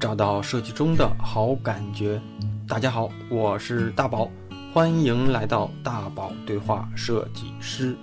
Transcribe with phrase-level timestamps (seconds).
[0.00, 2.18] 找到设计中的好感觉。
[2.66, 4.30] 大家好，我是大宝，
[4.72, 7.94] 欢迎来到大宝对话设计师。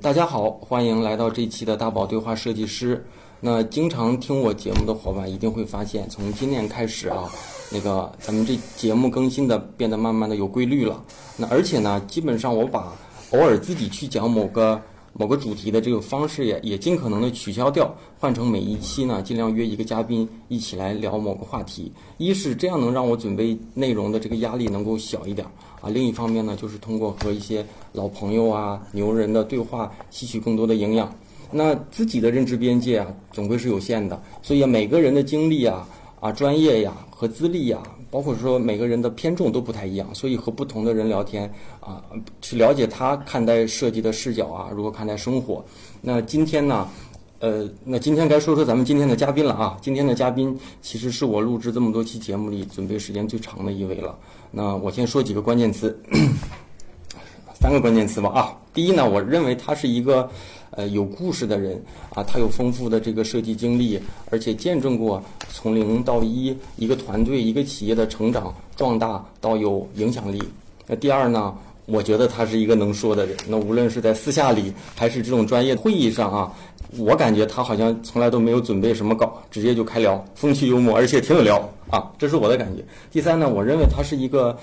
[0.00, 3.04] 大家好，欢迎来到这期的大宝对话设计师。
[3.40, 7.28] 那经常听我节目的伙伴一定会发现，从今年开始啊，
[7.72, 11.02] 那个咱们这节目更新的变得慢慢的有规律了。
[11.36, 12.92] 那而且呢，基本上我把
[13.32, 14.80] 偶尔自己去讲某个。
[15.16, 21.92] 某个主题的这个方式也也尽可能的取消掉，换成每一期呢尽量约一个嘉宾一起来聊某个话题。
[22.18, 25.46] 一是这样能让我准备内容的这个压力能够小一点
[25.80, 31.14] 啊，另一方面呢就是通过和一些老朋友啊牛人的对话吸取更多的营养。
[31.52, 35.88] 那自己的认知边界啊总归是有限的，所以每个人的经历啊
[36.18, 37.80] 啊专业呀和资历呀。
[38.14, 42.00] 包括说每个人的偏重都不太一样，所以和不同的人聊天啊，
[42.40, 45.64] 去了解他看待设计的视角啊，如何看待生活。
[46.00, 46.88] 那今天呢，
[47.40, 49.76] 呃，那今天该说说咱们今天的嘉宾了啊。
[49.82, 54.16] 今天的嘉宾其实是我录制这么多期节目里准备时间最长的一位了。
[54.52, 56.00] 那我先说几个关键词，
[57.60, 58.56] 三个关键词吧啊。
[58.72, 60.30] 第一呢，我认为他是一个。
[60.76, 61.80] 呃，有故事的人
[62.14, 70.42] 啊，他有丰富的这个设计经历，而且见证过从零到一一个团队、一个企业的成长壮大到有影响力。
[70.86, 71.54] 那第二呢，
[71.86, 73.36] 我觉得他是一个能说的人。
[73.46, 76.52] 那无论是在私下里还是这种专业会议上啊，
[76.98, 81.56] 我感觉他好像从来都没有准备什么稿，直接就开聊，风趣幽默，而且挺有聊
[81.88, 82.84] 啊，这是我的感觉。
[83.12, 84.58] 第三呢，我认为他是一个。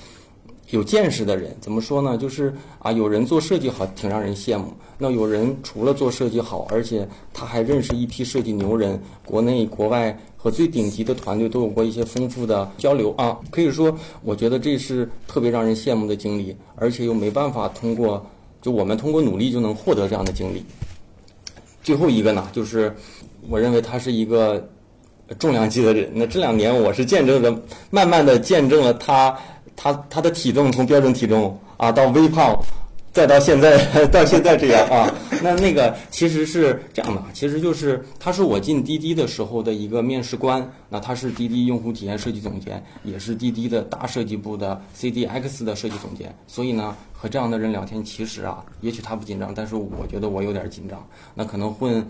[0.72, 2.18] 有见识的人怎么说呢？
[2.18, 4.74] 就是啊，有人做设计好，挺让人羡慕。
[4.98, 13.38] 那有人除了做设计好，而且他还认识一批设计牛人，国内国外和最顶级的团队都有过一些丰富的交流啊。
[13.50, 18.26] 可以说，我觉得这是特别让人羡慕的经历，而且又没办法通过，
[18.62, 20.64] 就我们通过努力就能获得这样的经历。
[21.84, 22.96] 最后一个呢，就是
[23.50, 24.66] 我认为他是一个
[25.38, 26.10] 重量级的人。
[26.14, 27.54] 那这两年我是见证着，
[27.90, 29.38] 慢慢的见证了他。
[29.76, 32.58] 他他的体重从标准体重啊到微胖，
[33.14, 35.14] 再到现在 到现在这样啊，
[35.44, 46.96] 那那个其实是这样的，其实就是他是我进滴滴的时候的一个面试官，那他是滴滴用户体验设计总监，也是滴滴的大设计部的 CDX 的设计总监，所以呢。
[47.22, 51.08] 和这样的人聊天，其实啊，也许他不紧张，但是我觉得我有点紧张。
[51.36, 52.04] 那可能混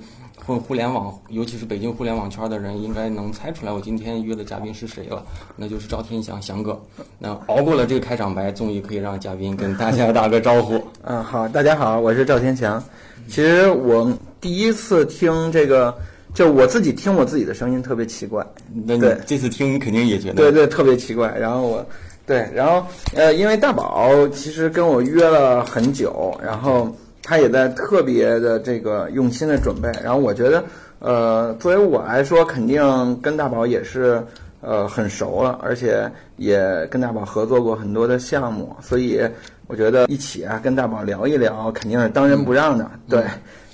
[0.46, 5.22] 混互联网，尤其是北京互联网圈的人，应该能猜出来我今天约的嘉宾是谁了，
[5.58, 6.82] 那就是赵天祥祥哥。
[7.20, 10.82] 那熬过了这个开场白，终于可以让嘉宾跟大家打个招呼。
[11.04, 12.84] 嗯，好，大家好，我是赵天祥。
[13.28, 15.94] 其实我第一次听这个，
[16.34, 18.46] 就我自己听我自己的声音特别奇怪。
[18.86, 21.36] 那你这次听肯定也觉得对对特别奇怪。
[21.38, 21.86] 然后我。
[22.24, 22.86] 对，然后
[23.16, 29.92] 呃，因为大宝其实跟我约了很久，然后他也在特别的这个用心的准备。
[30.02, 30.64] 然后我觉得，
[31.00, 34.24] 呃，作为我来说，肯定跟大宝也是
[34.62, 39.20] 呃很熟了，而且也跟大宝合作过很多的项目，所以
[39.68, 42.90] 我觉得一起啊跟大宝聊一聊，肯定是当仁不让的。
[43.10, 43.26] 对，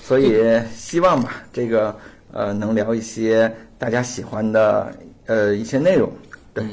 [0.01, 1.95] 所以希望吧，这个
[2.31, 4.91] 呃能聊一些大家喜欢的
[5.25, 6.09] 呃一些内容。
[6.53, 6.65] 对。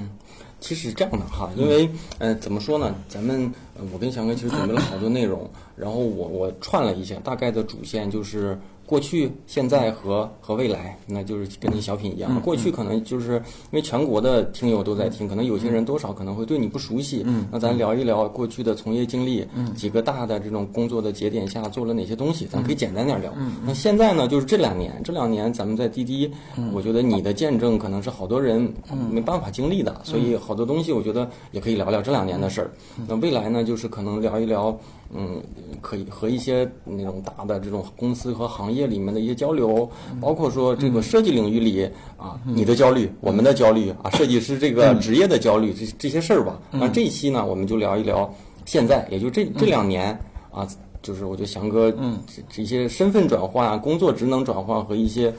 [0.61, 1.87] 其实这样的哈，因为
[2.19, 2.95] 呃，怎么说呢？
[3.07, 3.53] 咱们
[3.93, 8.59] 我跟翔哥其实准备了好多内容，然后我我串了一下，大概的主线就是。
[8.87, 12.41] 过去、现在和和未来，那就是跟你小品一样。
[12.43, 17.23] 过去可能就是因为全国的听友都在听，可能有些人多少可能会对你不熟悉。
[17.25, 23.33] 嗯，那咱聊一聊过去的从业经历，几个大的这种工作的节点下做了哪些东西，咱可以简单点聊。
[23.65, 26.31] 那现在呢，就是这两年，这两年咱们在滴滴，
[26.73, 28.71] 我觉得你的见证可能是好多人
[29.11, 32.71] 没办法经历的，所以好多东西我觉得也可以聊聊这两年的事儿。
[33.09, 34.79] 那未来呢，就是可能聊一聊。
[35.17, 35.41] 嗯，
[35.81, 39.89] 可以和一些那种大的这种公司和行业里面的一些交流，
[40.21, 46.59] 包括说这个设计领域里啊，你的焦虑，我们的焦虑啊，设计师这个职业的焦虑，这这些事儿吧。
[46.71, 48.33] 那这一期呢，我们就聊一聊
[48.65, 50.19] 现在，也就这这两年
[50.51, 50.67] 啊，
[51.03, 55.33] 就是我觉得翔哥这这些身份转换、工作职能转换和一些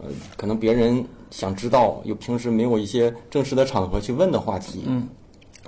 [0.00, 0.06] 呃，
[0.36, 4.84] 可能别人想知道又平时没有一些正式的场合去问的话题。
[4.86, 5.08] 嗯，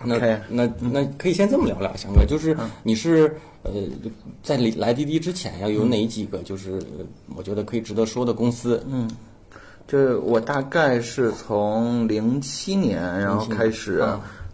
[0.04, 3.34] 那那那可以先这么聊聊，翔哥，就是你是。
[3.62, 3.72] 呃，
[4.42, 6.82] 在来滴滴之前，要有哪几个就是
[7.36, 8.82] 我觉得可以值得说的公司？
[8.88, 9.06] 嗯，
[9.86, 14.02] 就我大概是从零七年，然后开始，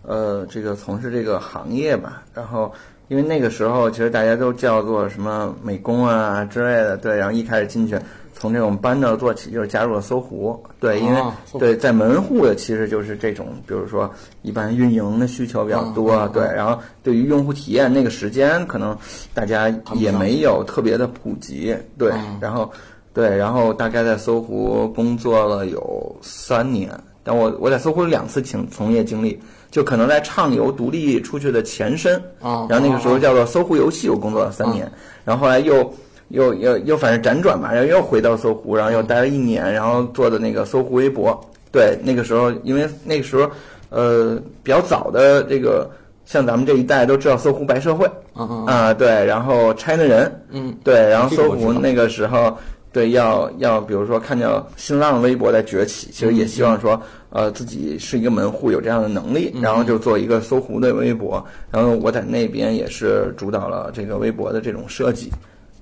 [0.03, 2.25] 呃，这个从事这个行业吧。
[2.35, 2.73] 然后，
[3.07, 7.17] 因为那个时候其实大家都叫做什么美工啊之类的，对。
[7.17, 7.97] 然后一开始进去。
[8.39, 11.21] 从这种班的做起，就是加入了搜狐，对，因为
[11.59, 14.11] 对在门户的其实就是这种，比如说
[14.43, 18.97] 一般运营的需求比较多，对，然后对于用户体验那个时间，可能
[19.33, 22.71] 大家也没有特别的普及，对，然后
[23.15, 26.91] 对，然后大概在搜狐工作了有三年，
[27.25, 29.41] 但我我在搜狐有两次请从业经历，
[29.71, 34.93] 就可能在畅游独立出去的前身，啊然后那个时候叫做搜狐游戏，我工作了三年，
[35.25, 35.91] 然后后来又
[36.29, 41.39] 又又又反正辗转嘛，然后又回到搜狐，然后又待了一年，然后做的那个搜狐微博。
[41.73, 43.51] 对，那个时候因为那个时候
[43.91, 45.91] 呃比较早的这个，
[46.25, 52.57] 像咱们这一代都知道搜狐白社会嗯嗯啊、对，然后 China 人，嗯，对，然后搜狐那个时候，
[52.93, 57.01] 对，要要比如说看见新浪微博在崛起，其实也希望说，
[57.31, 61.45] 呃，自己是一个门户，有这样的能力，然后就做一个搜狐的微博。
[61.71, 65.31] 然后我在那边也是主导了这个微博的这种设计，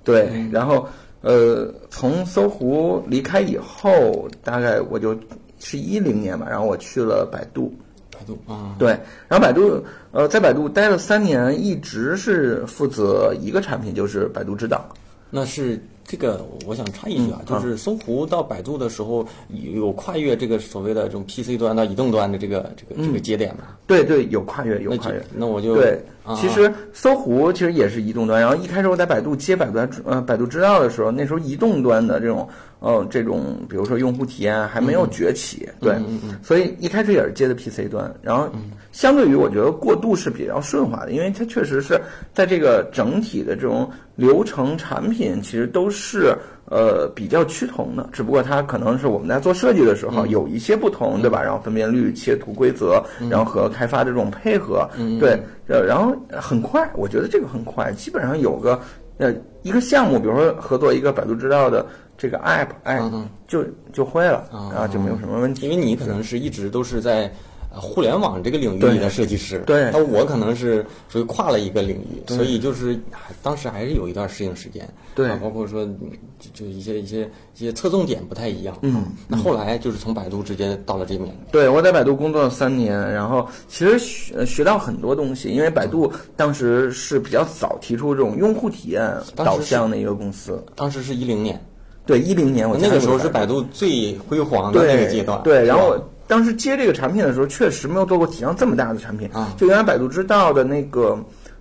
[0.04, 0.86] 对，然后
[1.22, 5.18] 呃，从搜狐离开以后，大概我就
[5.58, 7.74] 是一零年吧，然后我去了百度，
[8.12, 8.90] 百度啊，对，
[9.26, 14.86] 然后百度呃，在百度待了三年，一直是负责一个产品，就是百度知道。
[15.30, 23.64] 那是这个，我想插一句啊，嗯就是搜狐到百度的时候，有跨越这个所谓的这种 PC 端到移动端的这个这个这个节点吗？
[23.86, 25.24] 对对，有跨越，有跨越。
[25.34, 32.46] 那我就对啊，其实搜狐其实也是移动端，然后一开始我在百度接百度呃百度知道的时候，那时候移动端的这种
[32.80, 35.96] 呃这种比如说用户体验还没有崛起，对，
[36.42, 38.48] 所以一开始也是接的 PC 端，然后
[38.94, 42.00] 相对于我觉得过渡是比较顺滑的，因为它确实是
[42.32, 46.34] 在这个整体的这种流程产品其实都是。
[46.66, 51.42] 呃，比较趋同的，只不过它可能是我们在做设计的时候有一些不同，对吧？
[51.42, 54.88] 然后分辨率、切图规则，然后和开发的这种配合，
[55.20, 55.38] 对，
[55.68, 58.80] 呃，然后很快，我觉得这个很快，基本上有个
[59.18, 59.30] 呃
[59.62, 61.84] 一个项目，比如说合作一个百度知道的
[62.16, 62.98] 这个 app，哎，
[63.46, 63.62] 就
[63.92, 65.68] 就会了，然后就没有什么问题。
[65.68, 72.98] 因为你可能是一直都是在呃互联网这个领域里的设计师，对那我可能是属于跨了一个领域，所以就是
[73.42, 75.98] 当时还是有一段适应时间，对啊包括说嗯
[76.38, 90.62] 就就一些一些一些侧重点不太一样，嗯，那后来就是从百度直接到了这边，对，我在百度工作了三年，然后其实学学到很多东西，因为百度当时是比较早提出这种用户体验导向的一个公司。
[90.74, 91.60] 当时是一零年，
[92.06, 99.28] 对，一零年我那个时候是百度最辉煌的那个阶段，对，然后当时接这个产品的时候，确实没有做过体量这么大的产品。
[99.32, 101.18] 啊就原来百度知道的那个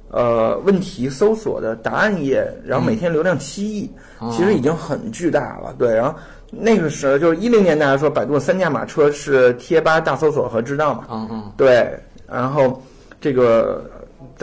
[0.10, 5.76] 呃问题搜索的答案页，然后每天流量七亿，嗯其实已经很巨大了。
[5.78, 6.18] 对，然后
[6.50, 11.06] 那个时候就是一零年，大家说百度的三驾马车是贴吧、大搜索和知道嘛。
[11.10, 12.00] 嗯嗯，对，
[12.30, 12.82] 然后
[13.20, 13.90] 这个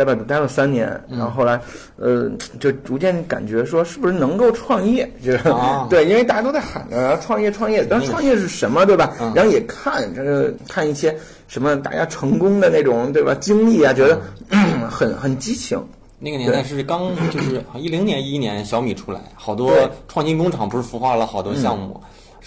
[0.00, 1.61] 在百度待了三年，嗯然后后来，
[1.97, 9.12] 呃，就逐渐感觉说是不是能够创业，就是、啊 对，因为大家都在喊着创业创业，但创业是什么，对吧？
[9.20, 11.14] 嗯然后也看这个看一些
[11.49, 13.35] 什么大家成功的那种，对吧？
[13.35, 14.19] 经历啊，觉得、
[14.49, 15.79] 嗯、 很很激情。
[16.23, 19.73] 那个年代是刚就是 一零年一一年小米出来，好多
[20.08, 22.00] 创新工厂不是孵化了好多项目，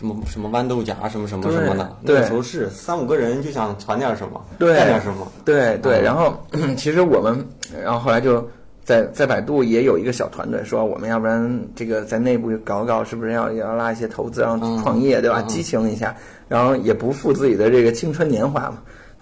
[0.04, 2.16] 什么什么豌豆荚什么什么什么的，对。
[2.16, 6.04] 那个时候是三五个人就想传点什么，对干点什么，对对，嗯。
[6.04, 6.38] 然后
[6.76, 7.48] 其实我们，
[7.82, 8.46] 然后后来就
[8.84, 15.40] 在在百度也有一个小团队，说我们要不然这个在内部搞搞，是不是要要拉一些投资，然后创业，对吧？
[15.40, 16.14] 嗯激情一下，
[16.50, 18.80] 然后也不负自己的这个青春年华嘛，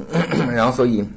[0.51, 1.07] 然后所以，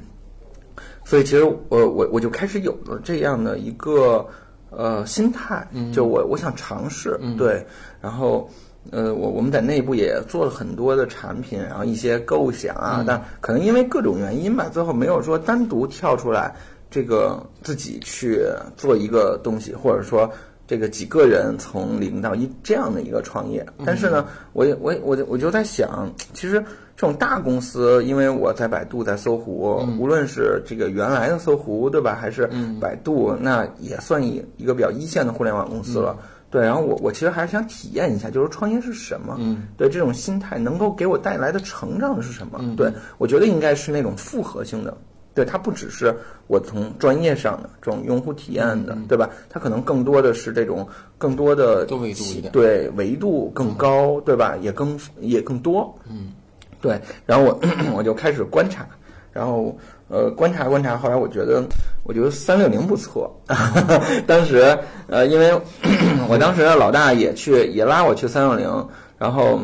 [1.03, 4.23] 所以其实我我我就开始有了这样的一个
[4.69, 7.65] 呃心态，就我我想尝试，对，
[7.99, 8.47] 然后。
[8.91, 16.55] 呃，我我们在内部也做了很多的产品，然后一些构想啊，但可能因为各种原因吧，最后没有说单独跳出来，
[16.89, 18.41] 这个自己去
[18.77, 20.29] 做一个东西，或者说
[20.67, 23.65] 这个几个人从零到一这样的一个创业。
[23.85, 26.63] 但是呢，我我我我就在想，其实
[26.95, 36.15] 这种大公司，因为我在百度、在搜狐，无论是这个原来的搜狐，对吧，还是百度，那也算一一个比较一线的互联网公司了。
[36.55, 42.59] 对，然后我我其实还是想体验一下，就是创业是什么，嗯，对这种心态能够给我带来的成长是什么？
[42.63, 44.97] 嗯对我觉得应该是那种复合性的，
[45.33, 46.15] 对它不只是
[46.47, 49.29] 我从专业上的这种用户体验的，对吧？
[49.49, 54.55] 它可能更多的是这种更多的多维度一点对维度更高，对吧？
[54.61, 56.31] 也更也更多，嗯，
[56.79, 56.97] 对。
[57.25, 57.59] 然后我
[57.93, 58.87] 我就开始观察，
[59.33, 61.63] 然后呃观察观察，后来我觉得
[62.03, 63.33] 我觉得三六零不错，
[64.27, 65.51] 当时呃因为
[66.29, 69.59] 我当时老大也去也拉我去三六零，然后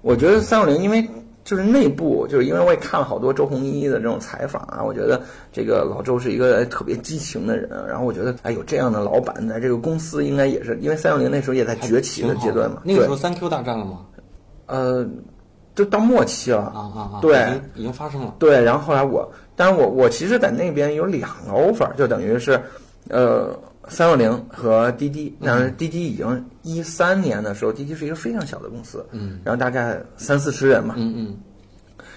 [0.00, 1.08] 我觉得三六零因为。
[1.44, 5.20] 就是内部，就是因为我也看了好多周鸿祎的这种采访啊，我觉得
[5.52, 13.98] 这个老周是一个哎特别激情的人，然后我觉得哎有这样的老板在这个公司应该也是，因为三六零那时候也在崛起的阶段嘛，那个时候对，三 Q 大战了吗？
[14.66, 15.04] 呃，
[15.74, 17.18] 就到末期了啊啊啊！
[17.20, 18.32] 对已经发生了。
[18.38, 22.60] 对，然后后来我，当然我我其实在那边有两个 offer，就等于是，
[23.08, 23.54] 呃，
[23.88, 25.36] 三六零和滴滴。
[25.44, 31.36] 但是滴滴已经一三年的时候，滴滴是一个非常小的公司，嗯，然后大概三四十人嘛，嗯嗯，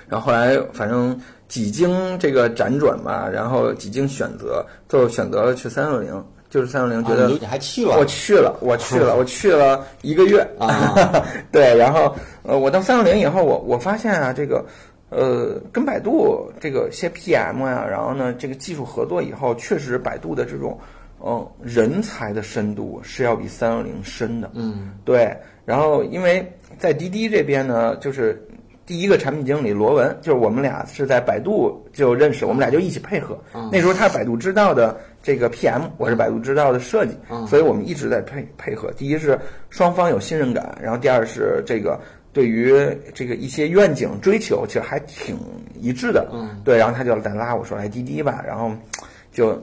[0.08, 7.98] 然后后来反正几经这个辗转吧，然后几经选择，最后选择了去三六零，就是三六零觉得、啊你还去了？
[7.98, 10.40] 我去了，我去了， 我去了一个月。
[10.58, 10.96] 啊，
[11.52, 14.64] 对，然后呃，我到三六零以后，我我发现啊，这个
[15.10, 20.78] 呃，跟百度这个些 PM 呀、然后呢，这个技术合作以后，确实百度的这种
[21.24, 26.46] 嗯人才的深度是要比三六零深的，嗯对，然后因为
[26.78, 28.46] 在滴滴这边呢，就是
[28.86, 33.38] 第一个产品经理罗文，就是我们俩是在百度就认识，我们俩就一起配合。
[33.72, 37.16] 那时候他是百度知道的这个 PM，我是百度知道的设计，
[37.48, 38.92] 所以我们一直在配配合。
[38.92, 42.00] 第一是双方有信任感，然后第二是这个
[42.36, 42.76] 对于
[43.14, 45.40] 这个一些愿景追求，其实还挺
[45.80, 46.30] 一致的。
[46.34, 48.72] 嗯，对，然后他就来拉我说来滴滴吧，然后
[49.32, 49.58] 就。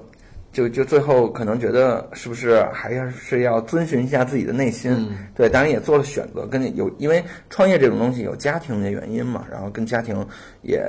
[0.52, 5.16] 就就最后可能觉得是不是还要是要遵循一下自己的内心，嗯。
[5.34, 10.14] 对，当然也做了选择，跟有因为创业这种东西有家庭的原因嘛，然后跟家庭
[10.60, 10.84] 也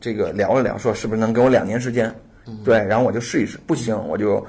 [0.00, 2.10] 这个聊了聊，说是不是能给我两年时间，
[2.64, 4.42] 对，然后我就试一试，不行我就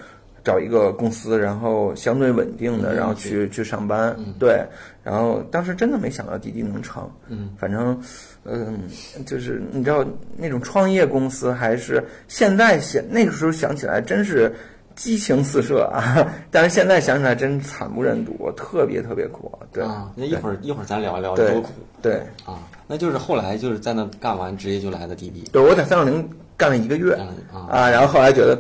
[0.43, 4.65] 找一个公司，然后相对稳定的，然后去去上班，对，
[5.03, 7.99] 然后当时真的没想到滴滴能成，嗯，反正。
[8.45, 8.81] 嗯，
[9.25, 14.53] 就是你知道那种创业公司，还是现在想那个时候想起来真是
[14.95, 16.29] 激情四射啊！
[16.51, 19.49] 但是现在想起来真惨不忍睹，特别特别苦。
[19.71, 21.69] 对，啊，那一会儿一会儿咱聊一聊多苦
[22.01, 22.59] 对啊。
[22.85, 25.49] 那就是后来就是在那干完，直接就来的滴滴。
[25.53, 27.17] 对，我在三六零干了一个月
[27.53, 28.59] 啊，然后后来觉得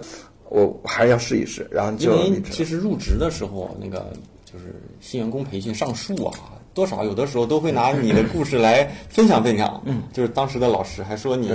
[0.53, 4.13] 我我还是要试一试，然后因为其实入职的时候，那个
[4.45, 4.65] 就是
[5.01, 6.33] 新员工培训上树啊，
[6.75, 9.81] 多少有的时候都会拿你的故事来分享分享。
[9.85, 11.49] 嗯，就是当时的老师还说你，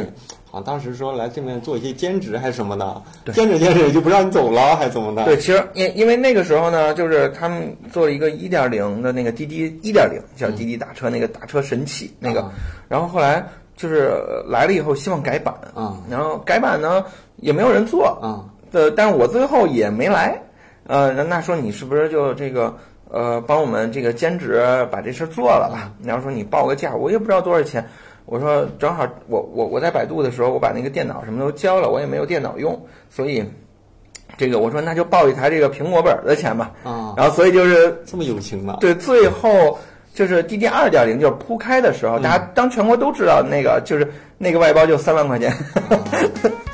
[0.50, 5.24] 好像当时说来这边做一些兼职还是什么的，兼职兼职就不让你走了，还怎么的？
[5.26, 12.42] 对，其实因因为那个时候呢，就是他们做了一个一点零的那个滴滴一点零，叫滴滴打车那个打车神器那个。
[12.42, 12.52] 啊，
[12.88, 14.12] 然后后来就是
[14.48, 16.02] 来了以后希望改版，啊。
[16.10, 17.04] 然后改版呢
[17.36, 20.40] 也没有人做，啊的，但是我最后也没来，
[20.86, 22.76] 呃，人那说你是不是就这个
[23.10, 25.92] 呃帮我们这个兼职把这事儿做了吧？
[26.02, 27.84] 然后说你报个价，我也不知道多少钱。
[28.26, 33.42] 我说正好我我我在百度的时候，我把那个电脑什么都交了，我也没有电脑用，所以
[34.36, 36.70] 这个我说那就报一台这个苹果本儿的钱吧。
[36.84, 38.76] 啊，然后所以就是这么友情呢？
[38.80, 39.78] 对，最后
[40.12, 44.06] 就是滴滴二点零就是铺开的时候，大家当全国都知道那个就是
[44.36, 45.50] 那个外包就三万块钱。
[46.10, 46.54] Baby,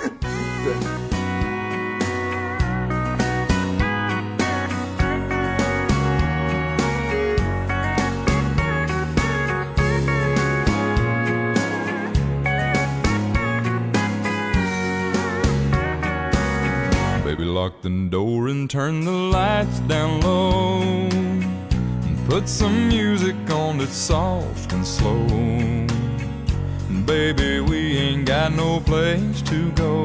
[17.65, 20.83] lock the door and turn the lights down low.
[20.83, 25.27] And put some music on that's soft and slow.
[27.07, 30.05] Baby, we ain't got no place to go.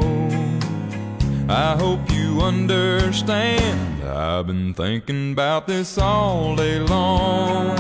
[1.49, 4.03] I hope you understand.
[4.05, 7.75] I've been thinking about this all day long.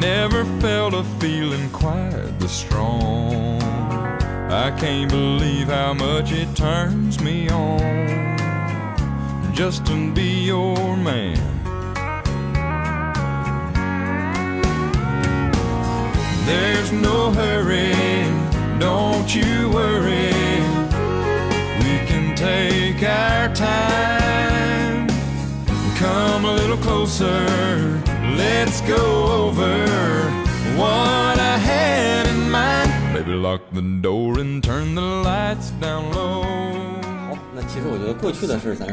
[0.00, 3.60] Never felt a feeling quite this strong.
[4.50, 8.43] I can't believe how much it turns me on
[9.53, 11.37] just to be your man.
[16.45, 17.93] There's no hurry,
[18.79, 20.33] don't you worry.
[21.79, 25.07] We can take our time.
[25.97, 27.45] Come a little closer,
[28.37, 28.95] let's go
[29.45, 29.85] over
[30.77, 32.89] what I had in mind.
[33.13, 36.43] Baby, lock the door and turn the lights down low.
[37.27, 38.87] 好，那其实我觉得过去的事儿咱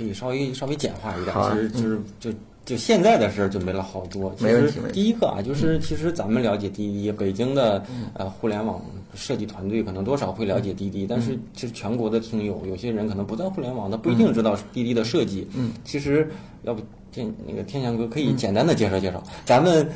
[0.00, 2.32] 可以稍微稍微简化一点，其实就是就
[2.64, 4.34] 就现在的事儿准备了好多。
[4.38, 8.80] 其实第一个啊，就是其实咱们了解滴滴，北京的呃互联网
[9.14, 15.46] 设计团队可能多少会了解滴滴，但是其实全国的听友有些人可能不在互联网，他不一定知道滴滴的设计。
[15.54, 16.26] 嗯，其实
[16.62, 16.80] 要不
[17.12, 19.86] 天那个天翔哥可以简单的介绍介绍，咱们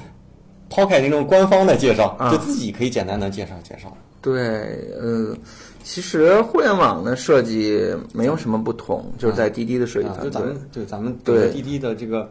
[0.69, 3.91] 抛开那种官方的介绍，啊就自己可以简单的介绍介绍。
[4.21, 4.35] 对，
[5.01, 5.37] 呃，
[5.85, 10.33] 其实互联网的设计没有什么不同，就是在滴滴的设计啊，团队。
[10.33, 12.29] 就咱们对咱们对滴滴的这个，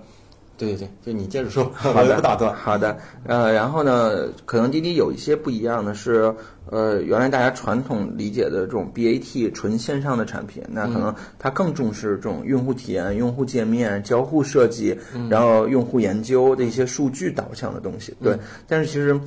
[0.57, 2.53] 对对对，就你接着说，好的，不打断。
[2.55, 6.33] 好的，呃，然后呢，可能滴滴有一些不一样的是，
[6.71, 14.97] 呃，原来大家传统理解的这种 BAT 纯线上的产品，那可能它更重视这种用户体验、用户界面、交互设计，
[15.29, 18.15] 然后用户研究的一些数据导向的东西。
[18.21, 18.35] 对，
[18.67, 19.19] 但是其实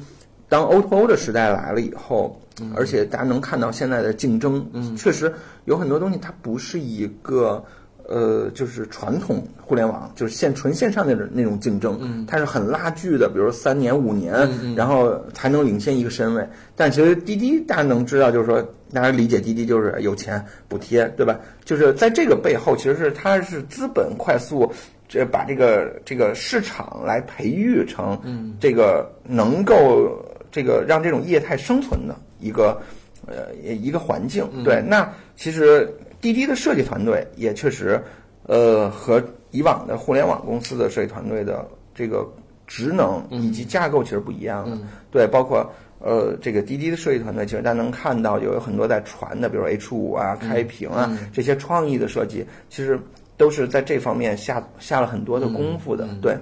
[0.49, 2.41] 当 O2O 的时代来了以后，
[2.75, 5.33] 而且大家能看到现在的竞争，确实
[5.65, 7.65] 有很多东西它不是一个。
[8.09, 16.49] 呃，就是传统互联网，就是线纯线上那种那种竞争，嗯它是很拉锯的，比如三年五年，然后才能领先一个身位。
[16.77, 18.63] 但其实滴滴大家能知道，就是说
[18.93, 21.37] 大家理解滴滴就是有钱补贴，对吧？
[21.65, 24.73] 就是在这个背后，其实是它是资本快速。
[25.09, 28.17] 这把这个这个市场来培育成，
[28.61, 30.25] 这个能够
[30.57, 32.81] 这个让这种业态生存的一个
[33.27, 34.49] 呃一个环境。
[34.65, 35.87] 对，那其实
[36.19, 38.03] 滴滴的设计团队也确实，
[38.45, 42.27] 呃，和以往的互联网公司的设计团队的这个
[42.67, 44.79] 职能以及架构其实不一样的。
[45.11, 52.99] 对，包括呃这个滴滴的设计团队，其实大家能看到有很多在传的，比如 H 五啊、开屏啊这些创意的设计，其实
[53.37, 56.09] 都是在这方面下下了很多的功夫的。
[56.23, 56.35] 对，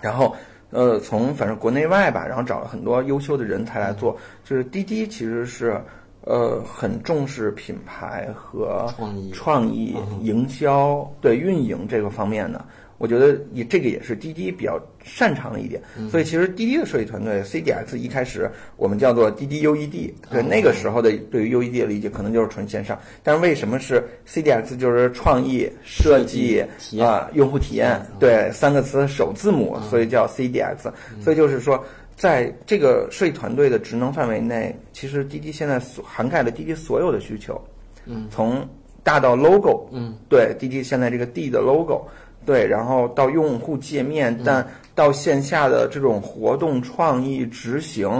[0.00, 0.34] 然后。
[0.70, 4.16] 呃，从反正国内外吧，然后找了很多优秀的人才来做。
[4.44, 5.80] 就是滴滴其实是，
[6.22, 12.64] 呃，很重视品牌和创意创意、营销对运营这个方面的。
[12.98, 15.80] 我觉得也这个也是滴滴比较擅长的一点。
[16.10, 22.98] 所以其实滴滴的设计团队 CDX 一开始我们叫做滴滴 UED，对那个时候的对于 UED 的理解可能就是纯线上。
[23.22, 26.62] 但是为什么是 CDX 就是创意设计
[27.00, 30.92] 啊、用户体验对三个词首字母，所以叫 CDX。
[31.20, 31.82] 所以就是说。
[32.18, 37.62] 在这个设计团队的职能范围内，其实滴滴现在所涵盖了滴滴所有的需求，
[38.06, 38.68] 嗯，从
[39.04, 42.08] 大到 logo，嗯，对，滴滴现在这个 D 的 logo，
[42.48, 48.10] 对，然后到用户界面，但到线下的这种活动创意执行，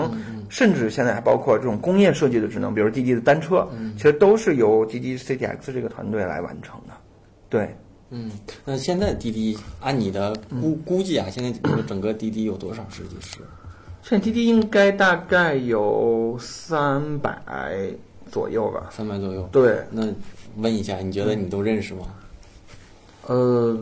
[0.51, 3.67] 甚至现在还包括这种工业设计的职能，比如滴滴的单车，
[3.97, 6.93] 其实都是由滴滴 CTX 这个团队来完成的，
[7.49, 7.75] 对。
[8.11, 8.31] 嗯，
[8.67, 13.39] 那现在滴滴按你的估估计啊，现在整个整个滴滴有多少设计师？
[14.03, 17.41] 现在滴滴应该大概有三百
[18.31, 18.91] 左右吧。
[18.91, 19.49] 三百左右。
[19.51, 20.07] 对，那
[20.57, 22.07] 问一下，你觉得你都认识吗？
[23.29, 23.77] 呃，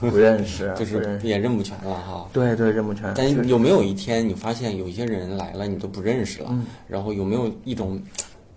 [0.00, 1.18] 不认识， 就是。
[1.22, 2.28] 也认不全了哈。
[2.32, 3.12] 对对，认不全。
[3.16, 6.48] 但有没有一天你发现有一些人来了你都不认识了？
[6.50, 8.00] 嗯然后有没有一种，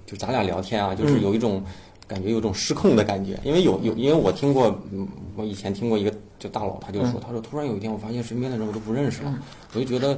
[0.05, 1.63] 就咱俩聊天啊，嗯就是有一种
[2.07, 3.39] 感觉，有种失控的感觉？
[3.43, 9.33] 因为有有，因为我听过，嗯，我以前听过一个就大佬，他就嗯说，他说突然有一天我发现身边的人我都不认识了，
[9.73, 10.17] 我就觉得。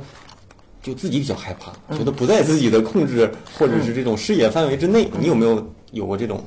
[0.82, 5.12] 就自己比较害怕，觉得不在自己的控制或者是这种视野范围之内。
[5.20, 6.42] 你有没有有过这种？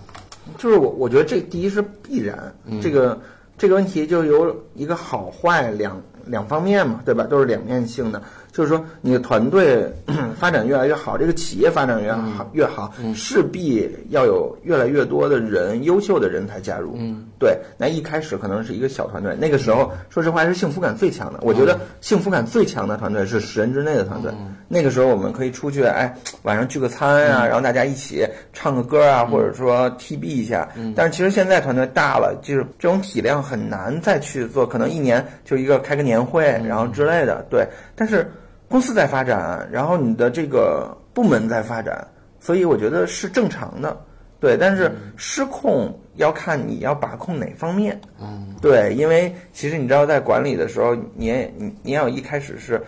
[0.56, 3.20] 就是我，我觉得这第一是必然，这个
[3.62, 7.22] 这个问题就有一个好坏两两方面嘛，对吧？
[7.22, 8.20] 都是两面性的。
[8.52, 9.90] 就是说，你的团队
[10.38, 16.94] 发展越来越好，这个企业发展越好、越好，势必要有越来越多的人、优秀的人才加入。
[16.98, 17.58] 嗯，对。
[17.78, 21.40] 那一开始可能是一个小团队，那个时候说实话是幸福感最强的。
[21.42, 24.30] 我觉得幸福感最强的团队是十人之内的团队。
[24.68, 30.68] 那个时候我们可以出去，哎，晚上聚个餐啊，然后大家一起唱个歌啊，或者说 TB 一下。
[30.94, 37.46] 但是其实现在团队大了，就是这种体量很难再去做，可能一年就一个开个年会，然后之类的。
[37.48, 38.30] 对，但是
[38.72, 42.08] 公司在发展，然后你的这个部门在发展，
[42.40, 43.94] 所以我觉得是正常的。
[44.40, 48.00] 对，但是失控要看你要把控哪方面。
[48.18, 52.82] 嗯，对，因为其实你知道，在管理的时候，你也你你要一开始是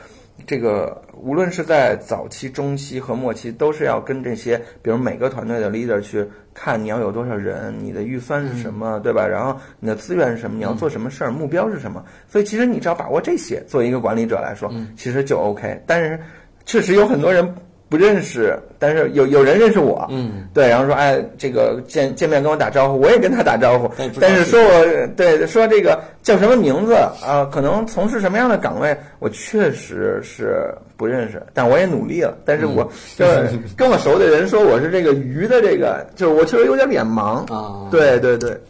[0.47, 9.27] 这个，无论是在早期、中期和末期，都是要跟这些，比如每个团队的 leader 去看你要有多少人，你的预算是什么，对吧？
[9.27, 12.05] 然后你的资源是什么，你要做什么事儿，目标是什么。
[12.29, 15.83] 所以其实你只要把握这些，作为一个管理者来说，其实就 OK。
[15.87, 16.19] 但是
[16.65, 17.55] 确实有很多人。
[17.95, 23.89] 不认识，但是有有人认识我，嗯，对，然后说，哎，这个见见面跟我打招呼，我也跟他打招呼。
[24.21, 32.37] 但是说我对说这个叫什么名字啊、可能从事什么样的岗位，我确实是不认识，但我也努力了。
[32.45, 32.83] 但是我
[33.17, 37.49] 就是跟我熟的人说我是这个鱼的这个，就是我确实有点脸盲。
[37.55, 37.89] 啊。
[37.93, 38.61] 对对对，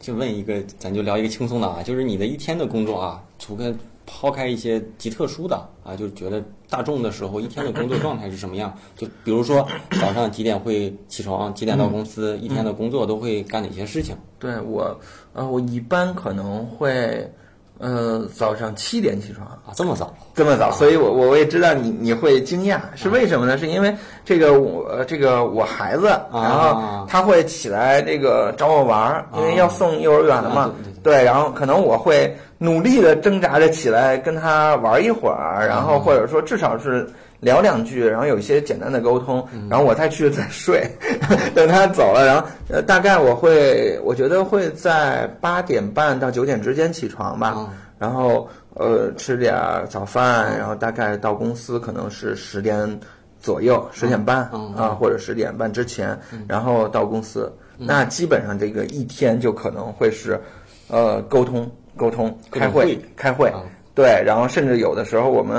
[0.00, 3.72] 就问一个，咱就聊一个轻松的啊，就是你的一天的工作啊，除开
[4.04, 8.72] 抛开一些极特殊的啊，就觉得大众的时候一天的工作状态是什么样？
[8.96, 9.66] 就比如说
[10.00, 14.16] 早上几点会起床，几点到公司，一天的工作都会干哪些事情？
[14.38, 14.98] 对我
[15.34, 17.30] 呃，我一般可能会
[17.78, 19.46] 呃早上七点起床。
[19.46, 20.14] 啊，这么早？
[20.34, 23.58] 这么早，所以我我我也知道你你会惊讶，是为什么呢？
[23.58, 23.94] 是因为
[24.24, 37.06] 这个我呃这个我孩子，然后他会起来这个找我玩儿，因为要送幼儿园了嘛啊对，对，然后可能我会努力的挣扎着起来跟他玩一会儿，然后或者说至少是。
[37.40, 40.82] 聊两句，然后有一些简单的沟通，然后我再去再睡，
[41.54, 52.98] 等他走了，然后呃，大概我会，我觉得会在八点半到九点之间起床吧，啊然后呃吃点儿早饭，然后大概到公司可能是十点
[53.38, 60.40] 左右，十点半嗯啊或者十点半之前，然后到公司，那基本上这个一天就可能会是，
[60.88, 63.62] 呃，沟通沟通，开会开会啊，
[63.94, 65.56] 对，然后甚至有的时候我们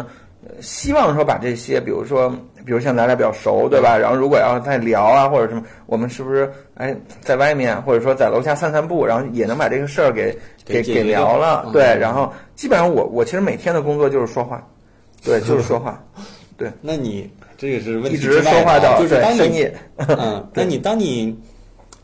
[0.48, 2.30] 呃希望说把这些，比如说，
[2.66, 3.98] 比如像咱俩比较熟，对吧？
[3.98, 11.64] 然后如果要再聊啊或者什么，我们是不是哎在外面或者说在楼下散散步，然后也能把这个事儿给给给聊了？
[11.68, 14.62] 嗯对，然后基本上我我其实每天的工作就是说话，
[15.24, 16.04] 对，就是说话，
[16.58, 21.38] 对， 那你这个是问题一直说话到就是当你对深夜，嗯， 那你当你，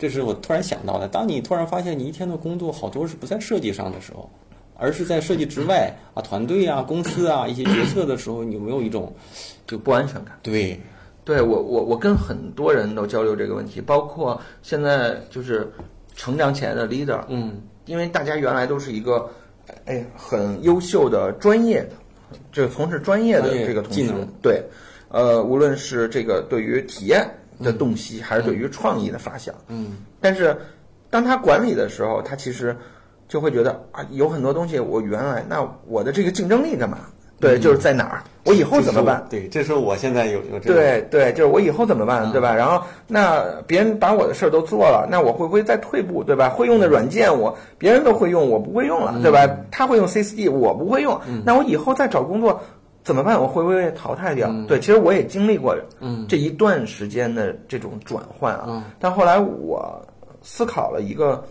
[0.01, 4.27] 这是我突然想到的，当你突然发现你一天的工作好多是不在设计上的时候，
[4.75, 9.13] 而是在设计之外啊，团队啊、公司啊一些决策的时候，你有没有一种
[9.67, 10.35] 就不安全感。
[10.41, 10.79] 对，
[11.23, 15.71] 对我，我我跟很多人都交流这个问题，包括现在就是
[16.15, 17.61] 成长起来的 leader，嗯。
[17.85, 19.29] 因为大家原来都是一个
[19.85, 21.89] 哎很优秀的专业的，
[22.51, 24.63] 这个从事专业的这个同学技能，对，
[25.09, 27.27] 呃，无论是这个对于体验
[27.61, 30.55] 的洞悉，还是对于创意的发想，嗯但是
[31.09, 32.75] 当他管理的时候，他其实
[33.27, 36.99] 就会觉得啊，有很多东西我原来那我的这个竞争力干嘛？
[37.39, 38.21] 对，就是在哪儿？
[38.45, 39.25] 我以后怎么办？？
[39.27, 42.53] 对，这时候我现在有有这个对对，就是我以后怎么办，嗯对吧？
[42.53, 46.49] 然后那别人把我的事儿都做了，那我会不会再退步，对吧？
[46.49, 49.49] 会用的软件我别人都会用，我不会用了，对吧？
[49.71, 52.61] 他会用 C 四 D，我不会用，那我以后再找工作
[53.03, 53.39] 怎么办？
[53.39, 54.51] 我会不会被淘汰掉？
[54.67, 58.65] 对，其实我也经历过嗯这一段时间的这种转换啊。
[58.67, 59.99] 嗯但后来我
[60.41, 61.43] 思考了一个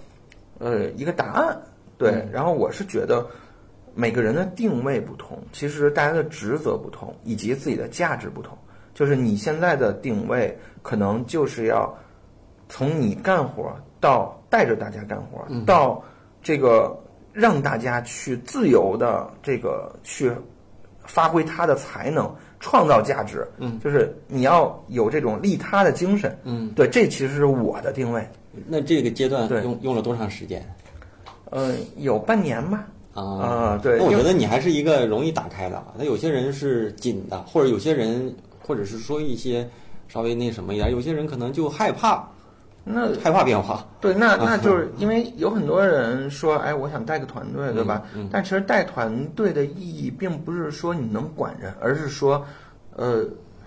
[0.58, 1.60] 呃一个答案，
[1.98, 3.26] 对，嗯然后我是觉得。
[3.92, 8.56] 每个人的定位不同，其实大家的职责不同，以及自己的价值不同。
[8.94, 11.92] 就是你现在的定位，可能就是要
[12.68, 16.00] 从你干活到带着大家干活，到
[16.40, 16.96] 这个
[17.32, 20.30] 让大家去自由的这个去
[21.10, 23.44] 发挥他的才能，创造价值。
[23.58, 26.38] 嗯，就是你要有这种利他的精神。
[26.44, 28.24] 嗯，对，这其实是我的定位。
[28.68, 30.64] 那这个阶段用用了多长时间
[31.50, 32.86] 呃，有半年吧。
[33.12, 33.22] 啊？
[33.22, 35.82] 啊对那我觉得你还是一个容易打开的。
[35.98, 38.32] 那有些人是紧的，或者有些人，
[38.64, 39.68] 或者是说一些
[40.08, 42.28] 稍微那什么一点，有些人可能就害怕
[42.84, 43.86] 那害怕变化。
[44.00, 48.02] 对，那啊那就是因为有很多人说，哎，我想带个团队，对吧？
[48.14, 52.44] 嗯嗯但其实带团队的意义并不是说你能管人，而是说，
[52.96, 53.24] 呃，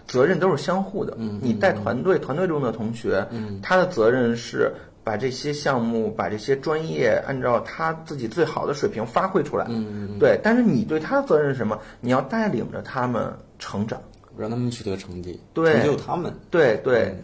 [0.08, 1.14] 责任都是相互的。
[1.20, 4.74] 嗯你带团队，团队中的同学，嗯他的责任是
[5.04, 9.68] 把这些项目、把这些专业按照他自己最好的水平发挥出来。
[9.70, 11.78] 嗯，对，但是你对他的责任是什么？
[12.02, 14.02] 你要带领着他们成长。
[14.36, 16.34] 让他们取得成绩，对成就他们。
[16.50, 17.16] 对对，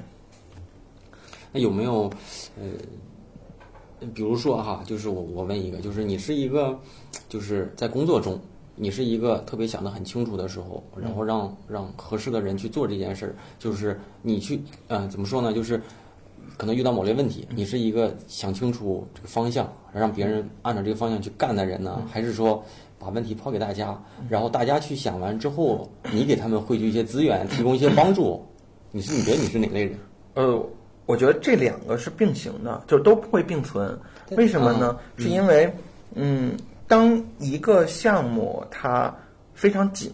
[1.51, 2.09] 那有没有
[2.57, 6.77] 呃，比如说哈，就是我我问一个，就是你是一个，
[7.27, 8.39] 就是在工作中，
[8.75, 15.53] 你是一个特别想得很清楚的时候，然后让让合适的人去做这件事儿，就是你去呃怎么说呢？
[15.53, 15.81] 就是
[16.57, 22.63] 可能遇到某类问题，你是一个想清楚这个方向，让别人按照这个方向去干的人呢，还是说？
[23.01, 28.45] 把问题抛给大家，然后大家去想完之后，你给他们汇聚一些资源，提供一些帮助。
[28.91, 29.97] 你是你觉得你是哪类人？
[30.33, 30.61] 呃，
[31.09, 33.99] 我觉得这两个是并行的，就都不会并存。
[34.37, 34.95] 为什么呢？
[35.17, 35.73] 嗯是因为，
[36.13, 36.55] 嗯，
[36.87, 39.11] 当一个项目它
[39.55, 40.13] 非常紧，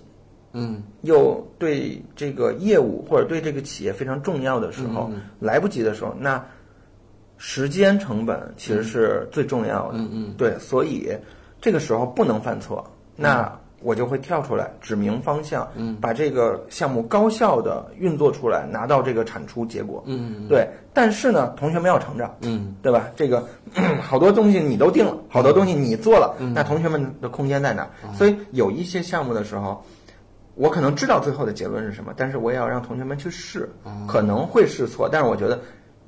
[0.54, 6.42] 嗯又对这个业务或者对这个企业非常重要的时候，嗯来不及的时候，那
[7.36, 9.98] 时间成本其实是最重要的。
[9.98, 11.12] 嗯嗯对，所以
[11.60, 20.04] 这个时候不能犯错，那我就会跳出来指明方向，嗯把这个项目高效的运作出来，拿到这个产出结果。
[20.08, 23.08] 嗯对，但是呢，同学们要成长，嗯对吧？
[23.16, 23.48] 这个
[24.02, 28.14] 好多东西你都定了，好多东西你做了，嗯那同学们的空间在哪儿？
[28.16, 29.84] 所以有一些项目的时候，
[30.56, 35.60] 我可能知道最后的结论是什么，但是我也要让同学们去试，哦可能会试错，但是我觉得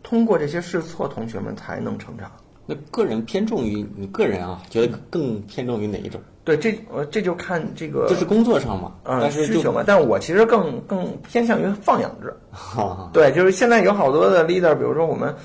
[0.04, 2.32] 通过这些试错，同学们才能成长。
[2.66, 6.20] 那个人偏重于你个人啊，觉得更偏重于哪一种？
[6.48, 12.34] 对，这呃这就看这个这是工作上嘛，嗯需求嘛，但我其实更更偏向于放养制。
[12.50, 15.36] 哈对，就是现在有好多的 leader，比如说我们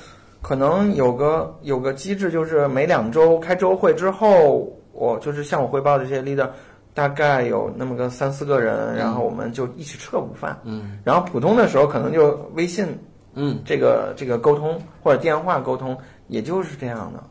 [0.40, 6.48] 可能有个有个机制，就是每两周开周会之后，我就是向我汇报的这些 leader，
[6.94, 10.56] 大概有那么个三四个人，然后我们就一起吃个午饭。
[10.62, 12.86] 嗯然后普通的时候可能就微信
[13.34, 17.24] 嗯，这个这个沟通或者电话沟通，也就是这样的。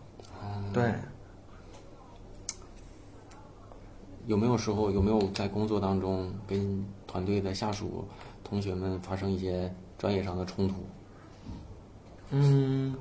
[0.73, 0.83] 对，
[4.27, 8.07] 有没有时候有没有在工作当中跟团队的下属
[8.43, 10.75] 同学们发生一些专业上的冲突？
[12.29, 12.95] 嗯，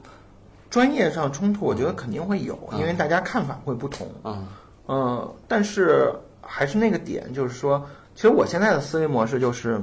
[0.71, 4.07] 专业上冲突，我觉得肯定会有，因为大家看法会不同。
[4.23, 4.49] 啊
[4.89, 9.81] 嗯，但是还是那个点，就是说，其实我现在的思维模式就是，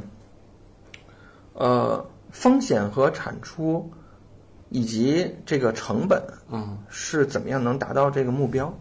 [1.54, 3.90] 呃，风险和产出
[4.70, 6.22] 以及这个成本
[6.52, 8.74] 嗯是怎么样能达到这个目标。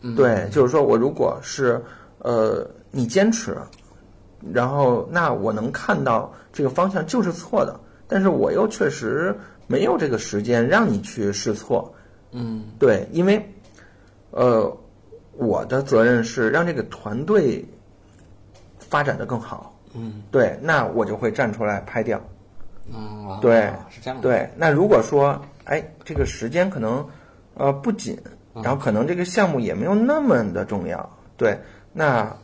[0.00, 1.82] 嗯，对，就是说我如果是
[2.18, 3.56] 呃你坚持，
[4.52, 11.92] 然后那我能看到这个方向就是错的，但是我又确实没有这个时间让你去试错。
[12.32, 13.42] 嗯对，因为
[14.30, 14.70] 呃
[15.32, 17.64] 我的责任是让这个团队
[18.78, 19.74] 发展的更好。
[19.94, 22.20] 嗯对，那我就会站出来拍掉。
[22.94, 27.06] 嗯，啊对是这样的，对，那如果说，哎，这个时间可能
[27.54, 31.58] 呃不紧，嗯然后可能这个项目也没有那么的重要，对，
[31.92, 32.34] 那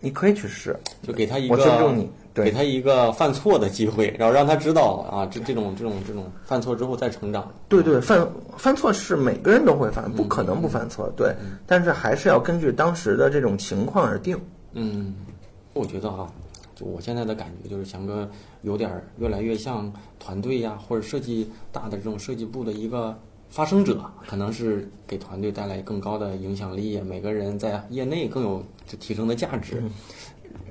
[0.00, 2.46] 你可以去试，就给他一个我尊重你，对。
[2.46, 7.52] 给他一个犯错的机会，然后让他知道啊，这这种这种这种犯错之后再成长。
[7.68, 11.34] 对对，犯犯错是每个人都会嗯犯，不可能不犯错，对，
[11.66, 14.38] 但是还是要根据当时的这种情况而定。
[14.72, 15.14] 嗯，
[15.74, 16.32] 我觉得哈、
[16.74, 18.26] 就我现在的感觉就是翔哥
[18.62, 23.18] 有点儿越来越像团队呀，或者设计大的这种设计部的一个
[23.50, 29.82] 发声者，可能是给团队带来更高的影响力，每个人在业内更有就提升的价值。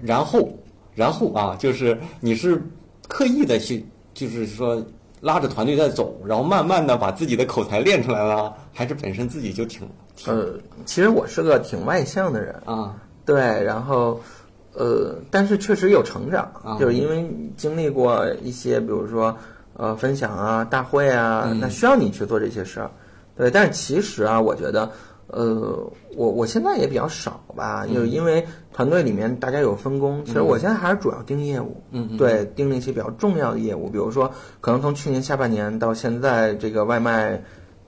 [0.01, 0.49] 然后，
[0.95, 2.61] 然后啊，就是你是
[3.07, 4.81] 刻意的去，就是说
[5.19, 12.95] 拉着团队在走，然后慢慢的把自己的口才练出来了，还是本身自己就挺挺呃，其实我是个挺外向的人，啊。
[13.25, 14.19] 对，然后
[14.73, 16.79] 呃，但是确实有成长，啊。
[16.79, 19.37] 就是因为经历过一些，比如说
[19.79, 22.91] 呃分享啊、大会啊，嗯那需要你去做这些事儿。
[23.35, 24.91] 对，但是其实啊，我觉得
[25.27, 37.41] 呃，我我现在也比较少吧，嗯就是因为团队里面大家有分工，其实我现在还是主要盯业务，嗯嗯对，盯那些比较重要的业务，比如说可能从去年下半年到现在，这个外卖。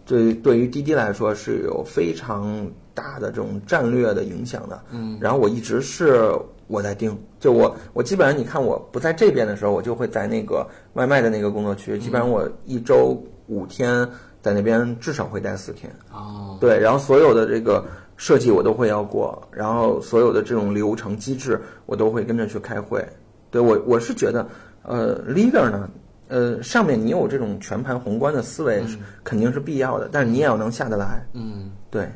[0.03, 4.81] 对，对于滴滴来说是有非常大的这种战略的影响的。
[4.91, 6.27] 嗯，然后我一直是
[6.71, 14.07] 我在盯，就我我基本上你看我不在这边的时候，我就会在那个外卖的那个工作区，基本上我一周五天
[14.41, 15.93] 在那边至少会待四天。
[16.11, 23.05] 哦对，然后所有的这个设计我都会要过，然后所有的这种流程机制我都会跟着去开会。
[23.49, 24.47] 对我我是觉得，
[24.83, 25.89] 呃，leader 呢，
[26.29, 31.25] 呃，上面你有这种全盘宏观的思维是、肯定是必要的，但是你也要能下得来。
[31.33, 31.71] 嗯。
[31.89, 32.09] 对，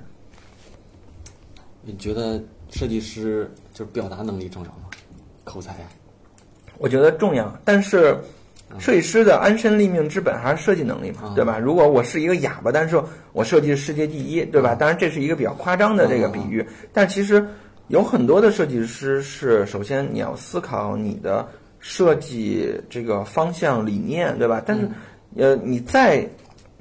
[1.82, 4.86] 你觉得设计师就是表达能力重要吗？
[5.44, 5.76] 口才？
[6.78, 8.18] 我觉得重要，但是
[8.80, 11.60] 设计师的安身立命之本还是设计能力嘛，嗯对吧？
[11.60, 13.02] 如果我是一个哑巴，但是
[13.34, 14.74] 我设计世界第一，对吧？
[14.74, 17.46] 当然这是一个比较夸张的这个比喻，但其实
[17.90, 21.46] 有很多的设计师是，首先你要思考你的
[21.80, 24.64] 设计这个方向理念，对吧？
[24.66, 24.90] 但是
[25.36, 26.26] 呃，你再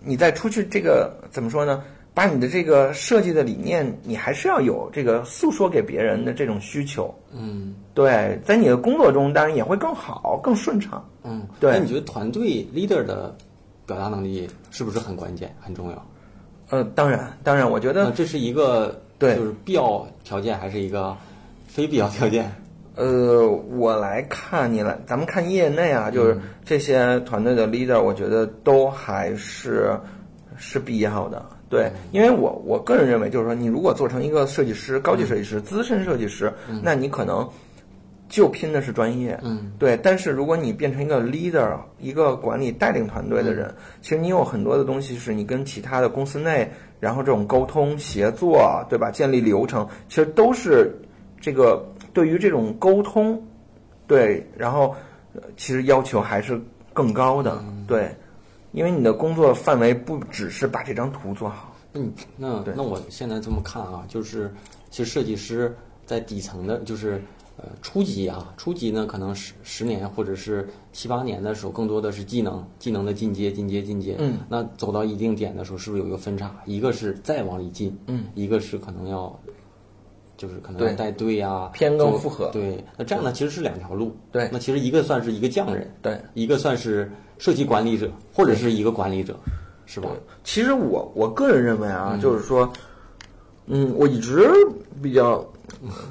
[0.00, 1.82] 你再出去这个怎么说呢？
[2.14, 7.12] 把你的这个设计的理念，你还是要有这个诉说给别人的这种需求。
[7.32, 11.04] 嗯对，在你的工作中当然也会更好、更顺畅。
[11.24, 13.36] 嗯，对那你觉得团队 leader 的
[13.84, 16.06] 表达能力是不是很关键、很重要？
[16.70, 21.16] 呃，当然，当然，我觉得，那这是一个对就是必要条件，还是一个
[21.66, 22.50] 非必要条件？
[22.96, 29.98] 呃，我来看你来，咱们看业内啊，就是这些团队的 leader，我觉得都还是
[30.56, 31.44] 是必要的。
[31.74, 37.48] 对，因为我我个人认为，就是说，你如果做成一个设计师、高级设计师、资深设计师，那你可能
[38.28, 39.36] 就拼的是专业。
[39.42, 39.96] 嗯，对。
[39.96, 49.10] 但是如果你变成一个 leader，一个管理带领团队的人，其实你有很多的东西是你跟其他的公司内，然后这种沟通协作，对吧？
[49.10, 50.96] 建立流程，其实都是
[51.40, 53.42] 这个对于这种沟通，
[54.06, 54.94] 对，然后
[55.34, 56.60] 呃其实要求还是
[56.92, 58.08] 更高的，对，
[58.74, 61.74] 因为你的工作范围不只是把这张图做好。
[61.92, 64.52] 那你那那我现在这么看啊，就是
[64.90, 67.22] 其实设计师在底层的，就是
[67.56, 74.16] 呃初级啊，初级呢可能十十年或者是七八年的时候，更多的是技能，技能的进阶、进阶、进阶。
[74.18, 76.52] 嗯，那走到一定点的时候，是不是有一个分叉？
[76.66, 79.40] 一个是再往里进，嗯，一个是可能要。
[80.46, 82.50] 就是可能带队啊、偏更做复合。
[82.52, 84.14] 对，那这样呢，其实是两条路。
[84.30, 84.46] 对。
[84.52, 89.34] 那其实一个算是一个匠人，对，一个算是设计管理者，或者是一个管理者，
[89.86, 90.10] 是吧？
[90.42, 92.70] 其实我我个人认为啊，就是说，
[93.68, 94.50] 嗯，我一直
[95.02, 95.42] 比较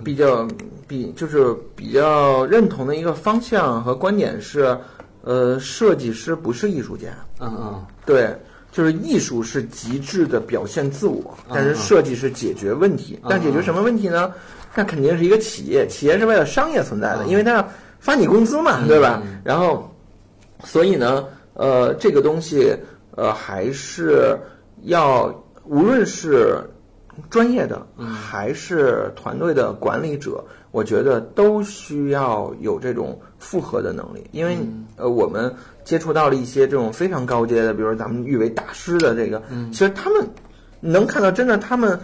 [0.03, 0.47] 比较
[0.87, 4.75] 比就是比较认同的一个方向和观点是，
[5.21, 7.85] 呃，设计师不是艺术家，嗯嗯。
[8.03, 8.35] 对，
[8.73, 13.17] 就是艺术是极致的表现自我，但嗯是设计是解决问题。
[13.29, 14.33] 但解决什么问题呢？
[14.73, 19.21] 那肯定是一个企业，企业是为了商业存在的，嗯因为它要发你工资嘛，对吧？
[19.43, 19.87] 然后，
[20.63, 22.75] 所以呢，呃，这个东西，
[23.15, 24.35] 呃，还是
[24.85, 25.31] 要
[25.65, 26.57] 无论是
[27.29, 34.57] 专业的还是团队的管理者，我觉得都需要有这种复合的能力，因为、
[34.95, 35.53] 呃我们
[35.83, 40.27] 接触到了一些这种非常高阶的，比如说咱们誉为大师的这个，其实他们
[40.79, 41.99] 能看到真的他们。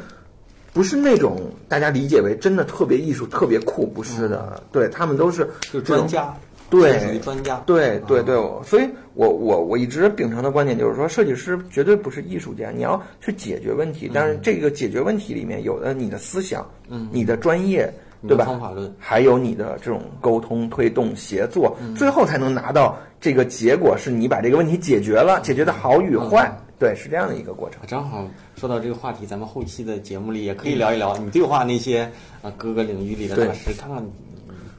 [0.71, 6.32] 不是那种大家理解为真的特别艺术、特别酷，不是的，对他们都是就是专家，
[6.69, 17.91] 对属于专家，对对对，所以我我我一直秉承的观点就是说，设计师绝对不是艺术家，你要去解决问题，但是这个解决问题里面有的你的思想，嗯，你的专业，
[18.27, 18.45] 对吧？
[18.45, 27.82] 方法论还有你的这种沟通、推动、协作，最后才能拿到这个结果，是你把这个问题解决了，解决的好与坏，对，是这样的一个过程。
[27.88, 32.10] 正好说到这个话题，咱们后期的节目里也可以聊一聊你对话那些
[32.41, 34.12] 啊各个领域里的大师，看看你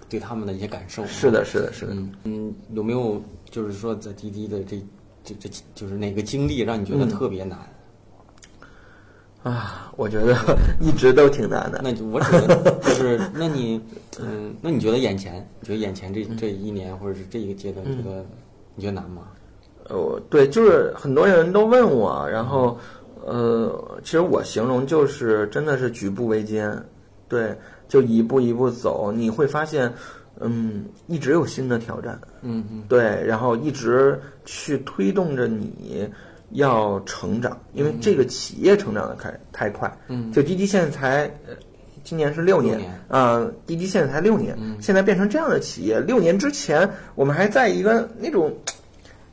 [0.08, 1.06] 对他们的一些感受。
[1.06, 1.94] 是的，是的，是的。
[1.94, 4.76] 嗯嗯，有没有就是说在滴滴的这
[5.24, 7.58] 这这就是哪个经历让你觉得特别难？
[9.42, 10.36] 啊，我觉得
[10.80, 11.80] 一直都挺难的。
[11.82, 12.48] 那就我只能
[12.82, 13.80] 就是，那你
[14.20, 18.24] 嗯，那你觉得眼前，你觉得眼前这这一年或者是这一个阶段，觉得
[18.74, 19.22] 你觉得难吗？
[19.88, 22.78] 呃，对，就是很多人都问我，然后，
[23.24, 26.70] 呃，其实我形容就是真的是举步维艰，
[27.26, 27.56] 对，
[27.88, 29.92] 就一步一步走，你会发现，
[30.38, 32.84] 嗯，一直有新的挑战，嗯嗯。
[32.88, 36.08] 对，然后一直去推动着你
[36.50, 41.54] 要成长，因为这个企业成长的太太快，嗯，就滴滴现在才，呃
[42.02, 48.52] 今年是六年啊、滴滴现在才六年，现在变成这样的企业，六年之前我们还在一个那种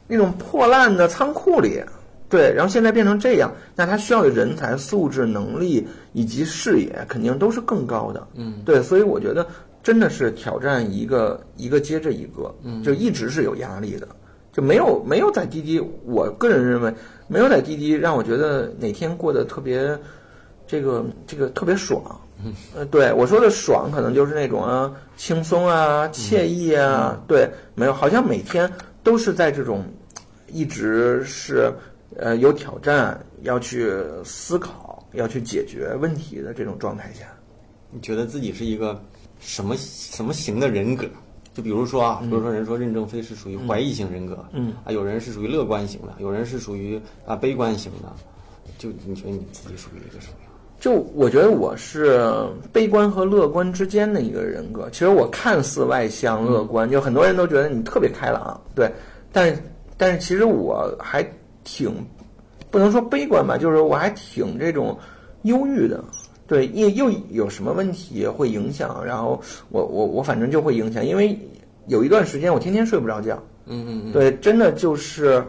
[0.06, 1.82] 那种破烂的仓库里，
[2.30, 8.28] 对，然后现在变成这样，那它需要的人才、素质、能力以及视野，肯定都是更高的。
[8.36, 9.48] 嗯，对，所以我觉得
[9.82, 14.08] 真的是挑战一个一个接着一个，嗯，就一直是有压力的，
[14.58, 16.92] 就没有没有在滴滴，我个人认为
[17.28, 19.96] 没有在滴滴让我觉得哪天过得特别
[20.66, 22.04] 这个这个特别爽。
[22.76, 28.72] 呃，对我说的爽，可能就是那种啊轻松啊、惬意啊，对，没有，好像每天
[29.04, 29.86] 都是在这种
[30.48, 31.72] 一直是
[32.16, 33.94] 呃有挑战，要去
[34.24, 37.28] 思考、要去解决问题的这种状态下。
[37.92, 39.00] 你觉得自己是一个
[39.40, 41.06] 什么什么型的人格？
[41.58, 48.14] 就比如说啊，比如说人说任正非是属于怀疑型人格，嗯啊，有人是属于乐观型的，有人是属于啊悲观型的，
[48.78, 50.52] 就你觉得你自己属于一个什么样？
[50.80, 52.22] 就我觉得我是
[52.72, 54.88] 悲观和乐观之间的一个人格。
[54.92, 58.88] 其实我看似外向乐观，就很多人都觉得你特别开朗，对，
[59.32, 59.60] 但是
[59.98, 61.28] 但是其实我还
[61.64, 61.92] 挺
[62.70, 64.96] 不能说悲观吧，就是我还挺这种
[65.42, 66.04] 忧郁的。
[66.48, 69.04] 对，又又有什么问题会影响？
[69.06, 71.38] 然后我我我反正就会影响，因为
[71.88, 73.38] 有一段时间我天天睡不着觉。
[73.66, 75.44] 嗯嗯嗯，对，真的就是，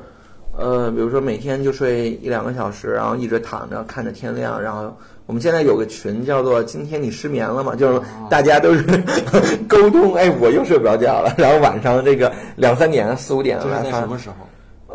[0.57, 4.93] 呃，比如说每天就睡一两个小时，然后一直躺着看着天亮，然后
[5.27, 8.83] 我们现在有个群叫做“今天你失眠了吗”，就是大家都是
[9.69, 14.35] 沟通，哎，我又睡不着觉了，然后晚上这个两三点、四五点这是在来发什么时候？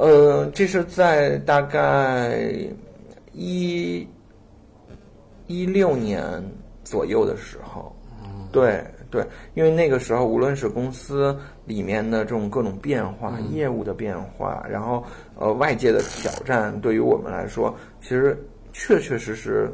[0.06, 2.46] 呃，这是在大概
[3.32, 4.06] 一
[5.54, 6.22] 一六年
[6.84, 7.96] 左右的时候，
[8.52, 15.04] 对对，因为那个时候无论是公司里面的这种各种变化、业务的变化，然后
[15.38, 18.36] 呃外界的挑战，对于我们来说，其实
[18.72, 19.72] 确确实实，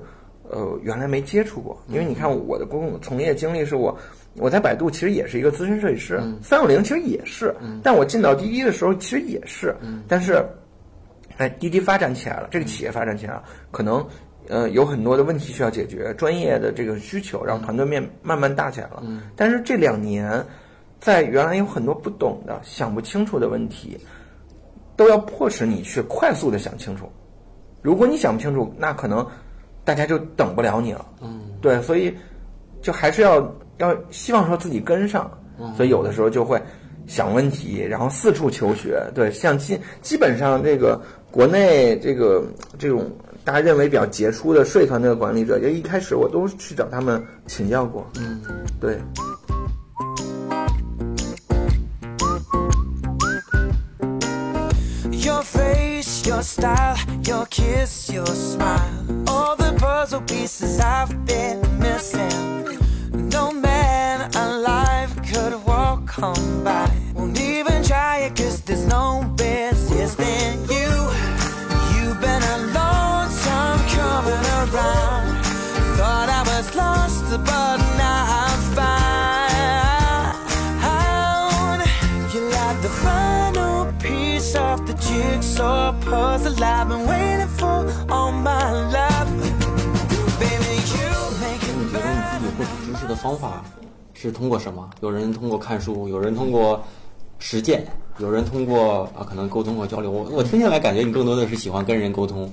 [0.49, 1.81] 呃，原来没接触过。
[1.87, 3.97] 因为你看我的工从业经历是我。
[4.35, 9.75] 我在百度其实也是一个资深设计师，三六零其实也是，但我进到滴滴的时候其实也是，
[10.07, 10.45] 但是，
[11.37, 14.05] 哎，滴滴发展起来了，这个企业发展起来了，可能
[14.49, 19.01] 呃有很多的问题需要解决，专业的这个需求，让团队面慢慢大起来了。
[19.05, 20.45] 嗯但是这两年，
[20.99, 23.97] 在原来有很多不懂的、想不清楚的问题，
[24.97, 27.09] 都要迫使你去快速的想清楚。
[27.81, 29.25] 如果你想不清楚，那可能
[29.85, 31.05] 大家就等不了你了。
[31.21, 32.13] 嗯，对，所以
[32.81, 33.39] 就还是要
[33.77, 35.31] 要希望说自己跟上，
[35.77, 36.61] 所以有的时候就会
[37.07, 39.01] 想问题，然后四处求学。
[39.15, 42.43] 对，像基基本上这个国内这个
[42.77, 43.09] 这种
[43.43, 48.07] 大家认为比较杰出的税团队的管理者，就一开始我都去找他们请教过。
[48.19, 48.41] 嗯，
[48.79, 48.99] 对。
[55.11, 59.25] Your face, your style, your kiss, your smile.
[59.25, 62.77] All the puzzle pieces I've been missing.
[63.31, 66.89] No man alive could walk on by.
[67.15, 70.78] Won't even try it cause there's no resisting you.
[86.39, 89.27] Puzzle I've been waiting for all my life.
[90.39, 91.11] Baby, you
[91.41, 93.63] make 你 it 觉得你自己获取知识的方法
[94.13, 94.89] 是通过什么？
[95.01, 96.81] 有人通过看书，有人通过
[97.39, 97.85] 实践，
[98.19, 100.11] 有人通过啊可能沟通和交流。
[100.11, 102.51] 我我听下来感觉你更多的是喜欢跟人沟通，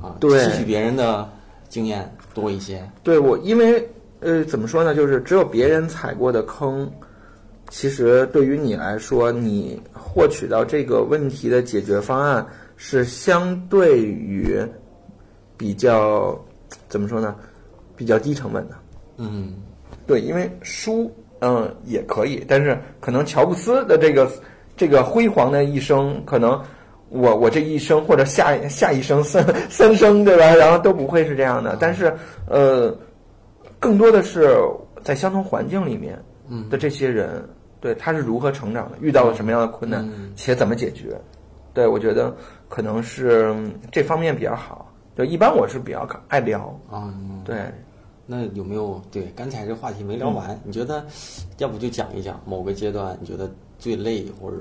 [0.00, 1.28] 啊，对吸取别人的
[1.68, 2.88] 经验多一些。
[3.02, 3.88] 对我，因为
[4.20, 4.94] 呃，怎么说呢？
[4.94, 6.90] 就是只有别人踩过的坑，
[7.68, 12.44] 其实对于你来说，你获取到这个问题的解决方案
[12.76, 14.56] 是相对于
[15.56, 16.38] 比较
[16.88, 17.36] 怎么说呢？
[17.96, 18.74] 比较低成本的。
[19.16, 19.54] 嗯
[20.06, 21.10] 对，因为书，
[21.40, 24.30] 嗯，也可以，但是可能乔布斯的这个
[24.76, 26.60] 这个辉煌的一生，可能
[27.08, 30.54] 我我这一生或者下下一生三三生，对吧？
[30.56, 31.76] 然后都不会是这样的。
[31.80, 32.12] 但是，
[32.48, 32.94] 呃，
[33.78, 34.58] 更多的是
[35.02, 36.20] 在相同环境里面
[36.68, 37.48] 的这些人，
[37.80, 41.16] 对他是如何成长的，遇到了什么样的困难，且怎么解决。
[41.72, 42.34] 对我觉得
[42.68, 44.90] 可能是嗯这方面比较好。
[45.16, 46.60] 就，一般我是比较爱聊，
[46.90, 47.56] 啊，嗯对。
[48.26, 50.50] 那有没有对刚才这话题没聊完？
[50.52, 51.04] 嗯你觉得
[51.58, 54.56] 要不就讲一讲某个阶段你觉得最累或者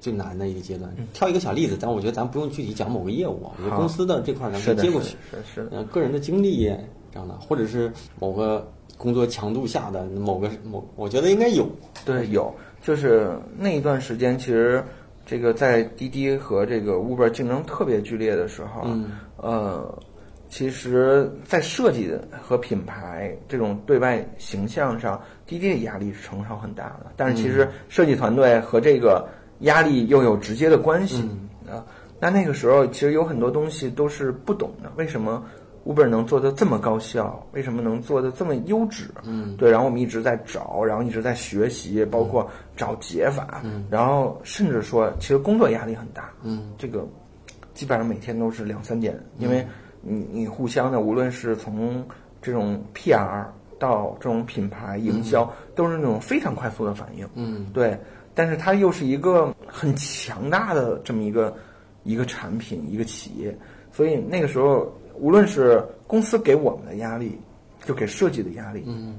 [0.00, 0.88] 最难的一个阶段？
[1.12, 5.16] 挑一个小例子，但我觉得咱不用具体讲某个业务啊，我觉得公司的这块儿咱可是的，以接过去。
[5.30, 5.76] 是的是的。
[5.76, 6.64] 呃，个人的经历
[7.12, 11.68] 这样的，或者是某个工作强度下的某个某，我觉得应该有。
[12.04, 14.84] 对，有，就是那一段时间，其实
[15.28, 19.98] 这个在滴滴和这个 Uber 竞争特别剧烈的时候，嗯呃，
[20.48, 22.10] 其实，在设计
[22.42, 27.12] 和品牌这种对外形象上，滴滴的压力是承受很大的。
[27.14, 29.28] 但是，其实设计团队和这个
[29.60, 31.22] 压力又有直接的关系
[31.70, 31.84] 啊。
[32.18, 35.44] 那那个时候，其实有很多东西都是不懂的，为什么
[35.88, 37.42] Uber 能做的这么高效？
[37.52, 39.06] 为什么能做的这么优质？
[39.24, 39.70] 嗯，对。
[39.70, 46.30] 然后我们一直在找，然后一直在学习，包括找解法，嗯然后甚至说，其实工作压力很大。
[46.42, 47.08] 嗯这个
[47.72, 49.66] 基本上每天都是两三点，因为
[50.02, 52.06] 你你互相的，无论是从
[52.42, 53.46] 这种 PR
[53.78, 57.26] 到这种品牌营销，都是那种非常快速的反应。
[57.34, 57.98] 嗯对，
[58.34, 61.56] 但是它又是一个很强大的这么一个
[62.04, 63.56] 一个产品一个企业，
[63.90, 67.38] 所以那个时候，无论是公司给我们的压力，
[67.84, 69.18] 就给设计的压力，嗯。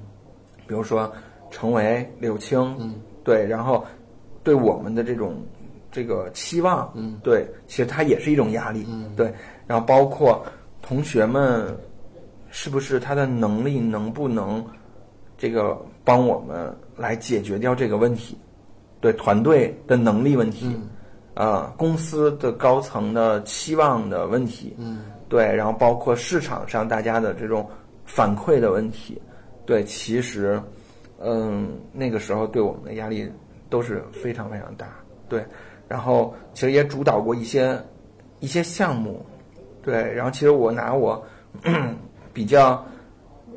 [0.67, 1.11] 比如说
[1.49, 2.95] 成为柳青，嗯。
[3.23, 3.85] 对，然后
[4.43, 5.41] 对我们的这种
[5.91, 7.19] 这个期望，嗯。
[7.23, 9.11] 对，其实它也是一种压力，嗯。
[9.15, 9.33] 对，
[9.67, 10.45] 然后包括
[10.81, 11.77] 同学们
[12.49, 14.65] 是不是他的能力能不能
[15.37, 18.37] 这个帮我们来解决掉这个问题，
[18.99, 20.89] 对团队的能力问题，嗯。
[21.35, 27.69] 啊、公司的高层的期望的问题，嗯对，然后包括市场上大家的这种
[28.03, 29.21] 反馈的问题，
[29.65, 30.59] 对，其实，
[31.21, 33.31] 嗯，那个时候对我们的压力
[33.69, 34.87] 都是非常非常大，
[35.29, 35.45] 对，
[35.87, 37.79] 然后其实也主导过一些
[38.39, 39.23] 一些项目，
[39.83, 41.23] 对，然后其实我拿我
[42.33, 42.83] 比较，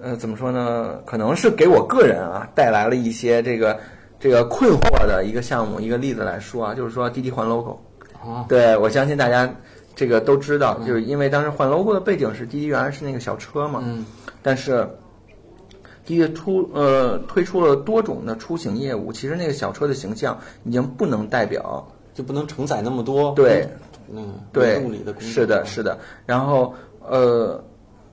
[0.03, 1.01] 呃，怎么说呢？
[1.07, 3.81] 可能是给我个人啊带来了一些这个
[4.20, 7.81] 这个困惑的一个项目，一个例子来说啊，就是说滴滴换 logo。
[8.25, 9.53] 哦对，我相信大家
[9.95, 14.05] 这个都知道，就是因为当时换 logo 的背景是滴滴原来是那个小车嘛，嗯。
[14.43, 14.88] 但是
[16.05, 23.68] 滴滴出呃推出了多种的出行业务，其实那个小车的形象已经不能代表就不能承载那么多对
[24.12, 27.62] 嗯对动力的是的是的，然后呃，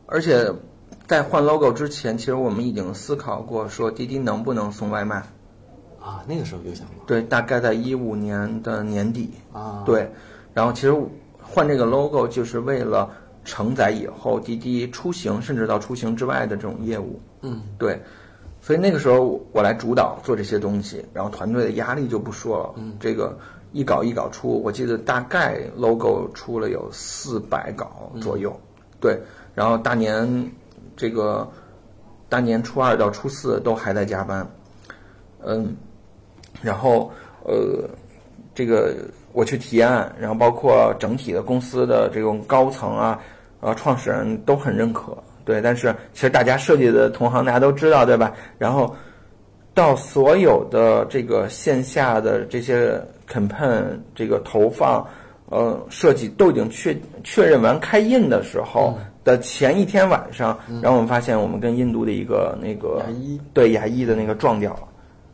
[0.06, 0.48] 而且
[1.08, 5.16] 在换 logo 之前，其实我们已经思考过说滴滴能不能送外卖，
[6.00, 10.10] 啊，那个时候就想过对，大概在一五年的年底，啊，对，
[10.54, 10.96] 然后其实
[11.52, 13.10] 换这个 logo 就是为了
[13.44, 17.20] 承载以后滴滴出行，甚至到出行之外的这种业务。
[17.42, 18.00] 嗯对，
[18.62, 22.74] 所以那个时候我来主导做这些东西，然后团队的压力就不说了。
[22.78, 23.36] 嗯这个
[23.72, 28.56] 一稿一稿出，我记得大概 logo 出了有四百稿左右。
[29.00, 29.20] 对，
[29.56, 30.52] 然后大年
[30.96, 31.50] 这个
[32.28, 34.48] 大年初二到初四都还在加班。
[35.42, 35.76] 嗯，
[36.62, 37.12] 然后
[37.46, 37.90] 呃，
[38.60, 38.94] 这个
[39.32, 43.18] 我去提案，然后包括整体的公司的这种高层啊，
[43.62, 45.62] 呃，创始人都很认可，对。
[45.62, 48.34] 但是其实大家设计的同行大家都知道，对吧？
[48.58, 48.94] 然后
[49.74, 53.02] 到所有的这个线下的这些
[53.32, 55.08] campaign 这个投放，
[55.46, 56.94] 呃，设计都已经确
[57.24, 64.82] 确认完开印的时候的前一天晚上，然后我们发现我们跟印度的一个那个牙医对牙医的那个撞掉了。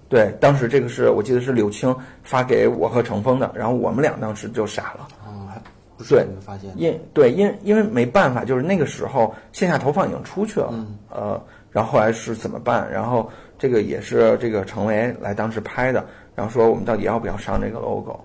[0.08, 1.94] 对，当时这个是我记得是柳青
[2.24, 5.62] 发给我和程峰的，然后我们俩当时就傻了，啊，还
[5.98, 12.90] 不是对你们发现因对因因为没办法，就是那个时候线下投放已经出去了，嗯呃，然后后来是怎么办？
[12.92, 18.20] 然后这个也是这个程维来当时拍的，然后说我们到底要不要上这个 logo？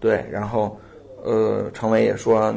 [0.00, 0.78] 对，然后
[1.22, 2.52] 呃，程维也说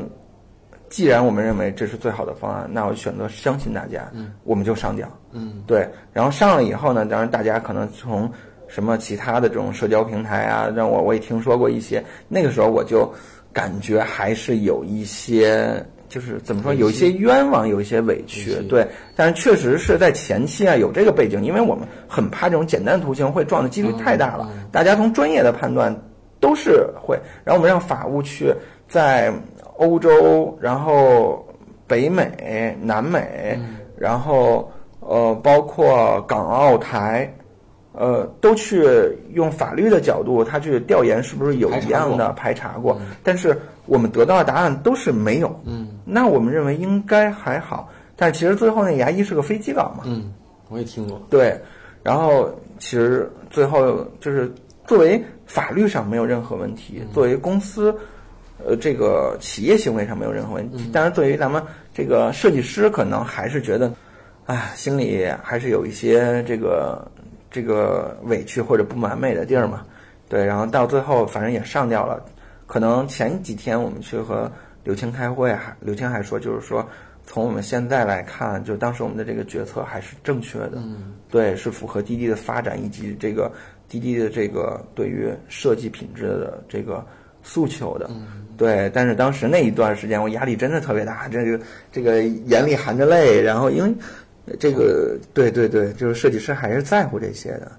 [0.89, 8.31] 既然我们认为这是最好的方案，那我选择相信大家，嗯，我们就上掉，嗯，对，然后上了以后呢，当然大家可能从
[8.73, 13.07] 什么其他的这种社交平台啊，让我我也听说过一些，那个时候我就
[13.53, 15.85] 感觉还是有一些。
[16.09, 18.87] 就是怎么说，有一些冤枉，有一些委屈对。
[19.15, 24.47] 但是确实是在前期啊有这个背景，因为我们很怕这种简单图形会撞的几率太大了。
[24.71, 25.95] 大家从专业的判断
[26.39, 28.53] 都是会，然后我们让法务去
[28.87, 29.33] 在
[29.77, 31.43] 欧洲，然后
[31.87, 33.57] 北美、南美，
[33.97, 37.27] 然后呃包括港澳台。
[37.93, 38.83] 呃，都去
[39.33, 45.61] 用法律的角度，他去调研是不是有一样的排查过，但是我们得到的答案都是没有。
[45.63, 50.03] 嗯，那我们认为应该还好，但其实最后那牙医是个飞机稿嘛。
[50.05, 50.33] 嗯，
[50.69, 51.21] 我也听过。
[51.29, 51.55] 对，
[52.01, 54.51] 然后其实最后就是
[54.87, 57.95] 作为法律上没有任何问题，作为公司，
[58.65, 60.89] 呃，这个企业行为上没有任何问题。
[60.91, 61.61] 当然，作为咱们
[61.93, 63.93] 这个设计师，可能还是觉得，
[64.47, 67.07] 哎，心里还是有一些这个
[67.53, 69.85] 这个委屈或者不完美的地儿嘛。
[70.27, 72.21] 对，然后到最后反正也上掉了。
[72.65, 74.51] 可能前几天我们去和
[74.83, 76.85] 刘青开会，还刘青还说，就是说
[77.25, 80.71] 从我们现在来看，就当时我们的这个决策还是正确的。
[80.77, 83.51] 嗯，对，是符合滴滴的发展以及这个
[83.87, 87.05] 滴滴的这个对于设计品质的这个
[87.43, 88.07] 诉求的。
[88.09, 91.59] 嗯对，但是当时那一段时间，我压力真的特别大，这个
[91.91, 93.91] 这个眼里含着泪，然后因为
[94.59, 97.71] 这个，对对对，就是设计师还是在乎这些的。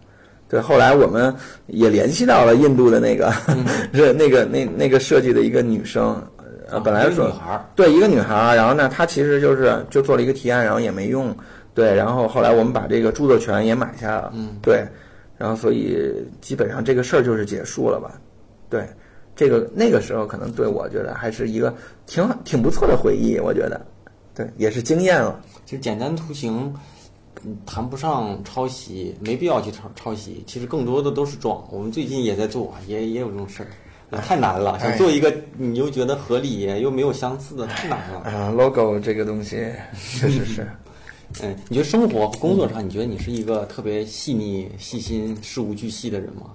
[0.48, 1.34] 对，后来我们
[1.66, 3.32] 也联系到了印度的那个，
[3.92, 6.22] 是那个那那个设计的一个女生，
[6.68, 11.34] 呃，本来一个说女孩儿，对，一个女孩儿，然后呢，她其实就是就做了一个提案，然后也没用，
[11.74, 14.86] 对，然后后来我们把这个著作权也买下了，嗯，对，
[15.38, 15.98] 然后所以
[16.40, 18.20] 基本上这个事儿就是结束了吧，
[18.68, 18.86] 对，
[19.34, 21.74] 这个那个时候可能对我觉得还是一个
[22.06, 23.80] 挺好挺不错的回忆，我觉得，
[24.34, 26.74] 对，也是经验了，其实简单图形，
[27.44, 30.42] 嗯，谈不上抄袭，没必要去抄抄袭。
[30.46, 31.62] 其实更多的都是装。
[31.70, 33.62] 我们最近也在做，也也有这种事
[34.10, 34.78] 儿，太难了。
[34.78, 38.20] 想做一个你又觉得合理又没有相似的，太难了。
[38.20, 39.56] 啊，logo 这个东西
[39.94, 40.68] 确实是，
[41.42, 46.50] 嗯，你觉得生活工作上，你觉得你是一个特别细腻、细心、事无巨细的人吗？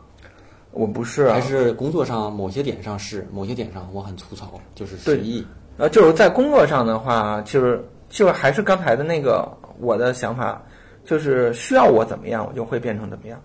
[0.72, 5.44] 我不是啊，还是工作上某些点上是，某些点上我很粗糙，就是随意。
[5.78, 9.48] 呃，就是在工作上的话，就是就是还是刚才的那个
[9.80, 10.62] 我的想法，
[11.06, 13.40] 就是需要我怎么样，我就会变成怎么样。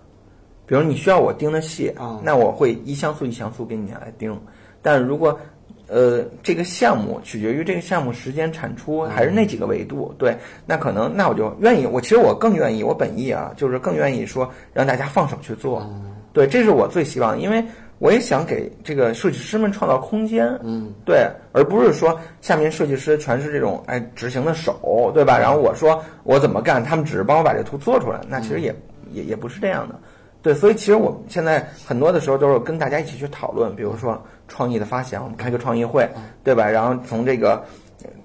[0.66, 4.34] 比如你需要我盯的细，啊那我会一像素一像素给你来盯。
[4.80, 5.38] 但如果
[5.86, 15.86] 呃这个项目取决于这个项目时间产出还是那几个维度，对，那可能那我就愿意，我其实我更愿意，我本意啊，就是更愿意说让大家放手去做。
[16.32, 17.62] 对，这是我最希望的，因为
[18.04, 25.38] 我也想给这个设计师们创造空间，嗯，对，而不是说下面设计师全是这种哎执行的手，对吧？
[25.38, 28.76] 然后我说我怎么干，他们只是帮我把这图做出来，那其实也、
[29.10, 29.98] 也也不是这样的。
[30.42, 36.06] 对，所以其实我们现在很多的时候都是跟大家一起去讨论，比如说创意的发想，我们开个创意会，
[36.42, 36.68] 对吧？
[36.68, 37.64] 然后从这个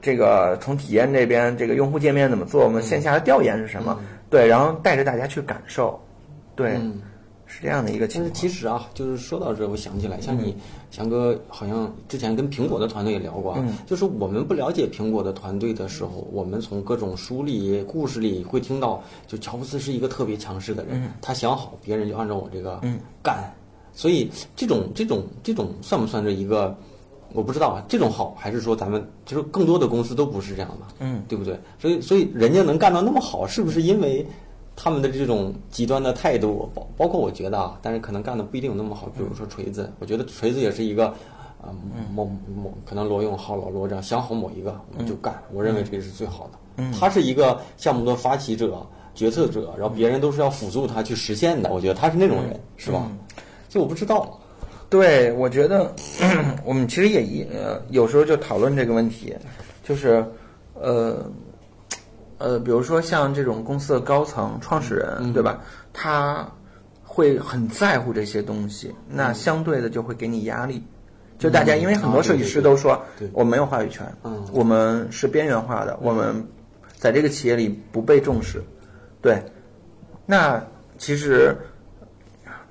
[0.02, 3.98] 这个从体验这边，这个用户界面怎么做，我们线下的调研是什么？
[4.30, 5.98] 对，然后带着大家去感受，
[6.54, 7.02] 对，嗯
[7.50, 8.34] 是这样的一个情但是况。
[8.34, 10.56] 其实啊，就是说到这，我想起来，像你
[10.92, 22.80] 翔哥好像之前跟苹果的团队也聊过啊，就是我们不了解苹果的团队的时候，我们从各种书里、故事里会听到，就乔布斯是一个特别强势的人，他想好，别人就按照我这个
[23.24, 23.52] 干，
[23.92, 26.78] 所以这种这种这种算不算是一个？
[27.32, 31.60] 我不知道啊，这种好还是说咱们就是更多的公司都不是这样的，嗯，对不对？
[31.78, 34.26] 所以所以人家能干到那么好，是不是因为
[34.82, 36.72] 他们的这种极端的态度？
[36.74, 39.08] 包包括我觉得啊，但是可能干的不一定有那么好。
[39.08, 41.14] 比如说锤子，我觉得锤子也是一个，
[41.62, 41.70] 呃，
[42.14, 46.84] 某某可能罗永浩、老罗这样想好某一个我们就干，我认为这个是最好的。
[46.98, 51.70] 他是一个项目的发起者、决策者，然后别人都是要辅助他去实现的。
[51.74, 53.06] 我觉得他是那种人，是吧？
[53.68, 54.40] 就我不知道。
[54.90, 55.94] 对，我觉得
[56.64, 59.36] 我们其实也一呃有时候就讨论这个问题，
[59.84, 60.26] 就是
[60.74, 61.30] 呃
[62.40, 65.62] 呃，比如说像这种公司的高层创始人，对吧？
[65.94, 66.50] 他
[67.04, 70.84] 会很在乎这些东西，那相对的就会给你压力。
[71.38, 76.46] 就大家，因为很多设计师都说我没有话语权，嗯我们是边缘化的，我们
[76.98, 78.62] 在这个企业里不被重视。
[79.22, 79.42] 对，
[80.26, 80.62] 那
[80.98, 81.56] 其实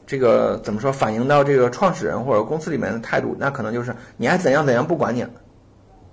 [0.07, 5.31] 这个怎么说，反映到这个创始人或者公司里面的态度，那可能就是你爱怎样怎样不管你了，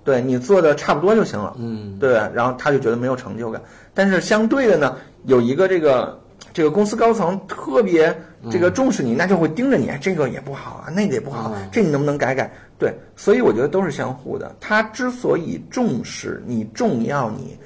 [0.06, 3.60] 对你做的差不多就行了，嗯，对，然后他就觉得没有成就感。
[3.92, 6.18] 但是相对的呢，有一个这个
[6.52, 8.16] 这个公司高层特别
[8.48, 12.48] 这个重视你，那就会盯着你，哎这个也不好啊，那个也不好，嗯这你能不能改改？
[12.78, 14.54] 对，所以我觉得都是相互的。
[14.60, 17.58] 他之所以重视你、重要你，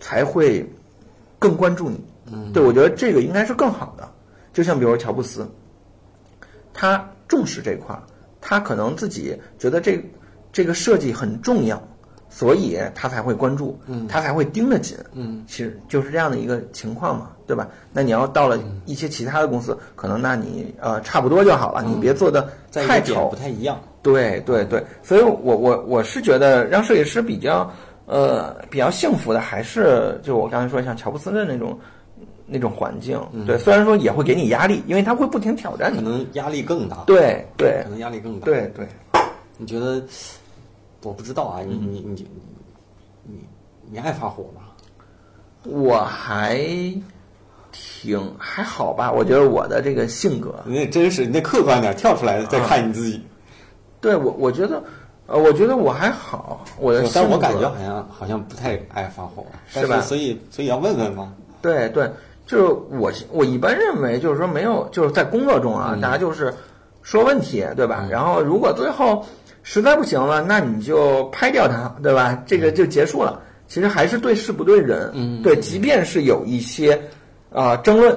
[0.00, 0.66] 才会
[1.38, 2.02] 更关注你。
[2.32, 4.08] 嗯，对我觉得这个应该是更好的。
[4.54, 5.46] 就像比如说乔布斯，
[6.72, 8.02] 他重视这块儿，
[8.40, 10.02] 他可能自己觉得这
[10.52, 11.82] 这个设计很重要，
[12.28, 17.68] 所以他才会关注，嗯，他才会盯得紧，嗯，其实就是这样的一个情况嘛，对吧？
[17.92, 23.28] 那你要到了一些其他的公司，可能那你呃差不多就好了，你别做的太丑。
[23.28, 23.80] 不，太一样。
[24.02, 27.70] 对对对，所以我我我是觉得让设计师比较
[28.06, 31.78] 呃比较幸福的，还是就我刚才说像乔布斯的那种
[32.46, 33.20] 那种环境。
[33.46, 35.96] 对，虽然说也会给你压力，因为他会不停挑战你。
[35.96, 36.02] 可。
[36.02, 37.82] 能压力更大，对对。
[37.82, 38.86] 可能压力更大。，对对，
[39.58, 40.02] 你觉得？
[41.04, 42.26] 我不知道啊，你嗯你你你
[43.22, 43.38] 你
[43.92, 44.62] 你爱发火吗？
[45.62, 46.58] 我还
[47.70, 53.22] 挺还好吧，我觉得我的这个性格，你得真实，你得客观点，跳出来再看你自己。
[54.00, 54.82] 对我我觉得
[55.28, 61.32] 呃，我觉得我还好，我的，但我感觉好像好像不太爱发火，但是吧所以所以要问问吗。
[61.62, 62.10] 对对，
[62.44, 66.52] 就是我我一般认为就是说没有就是在工作中啊，嗯大家就是
[67.02, 68.04] 说问题，对吧？
[68.10, 69.24] 然后如果最后
[69.62, 72.42] 实在不行了，那你就拍掉它，对吧？
[72.46, 73.42] 这个就结束了。
[73.66, 76.98] 其实还是对事不对人，嗯对，即便是有一些
[77.52, 78.16] 啊、争论，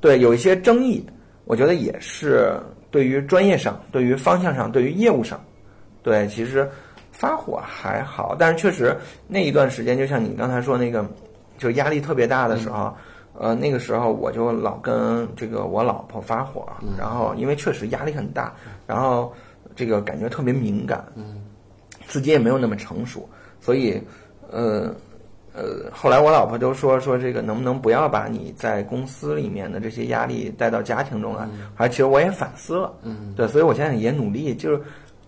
[0.00, 1.04] 对，有一些争议，
[1.44, 2.58] 我觉得也是
[2.90, 5.38] 对于专业上、对于方向上、对于业务上，
[6.02, 6.66] 对，其实
[7.12, 8.96] 发火还好，但是确实
[9.28, 11.06] 那一段时间，就像你刚才说那个，
[11.58, 12.94] 就压力特别大的时候，
[13.38, 16.66] 呃，那个时候我就老跟这个我老婆发火，
[16.98, 18.54] 然后因为确实压力很大，
[18.86, 19.30] 然后
[19.74, 21.42] 这个感觉特别敏感，嗯，
[22.06, 23.28] 自己也没有那么成熟，
[23.60, 24.00] 所以，
[24.50, 24.94] 呃。
[25.56, 31.44] 呃，后来我老婆就说说这个能不能不要把你在公司里面的这些压力带到家庭中来？
[31.76, 34.82] 后来其实我也反思了，嗯，对，所以我现在也努力，就是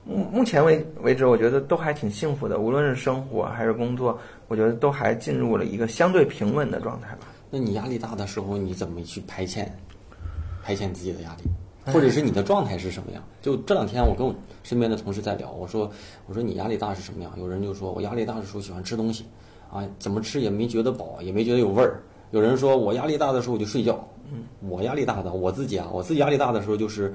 [0.04, 4.18] 目目前为为止，我觉得都还挺幸福的，无论是生活还是工作，
[4.48, 7.28] 我觉得都还进入了一个相对平稳的状态吧。
[7.48, 9.64] 那你压力大的时候，你怎么去排遣
[10.60, 11.48] 排遣自己的压力？
[11.86, 13.22] 或者是你的状态是什么样？
[13.40, 15.90] 就这两天，我跟我身边的同事在聊，我说
[16.26, 17.32] 我说你压力大是什么样？
[17.36, 19.24] 有人就说我压力大的时候喜欢吃东西，
[19.72, 22.02] 啊，怎么吃也没觉得饱，也没觉得有味儿。
[22.32, 27.14] 有人说我压力大的时候我就睡觉，嗯，我压力大的我自己啊，我自己压力大的时候就是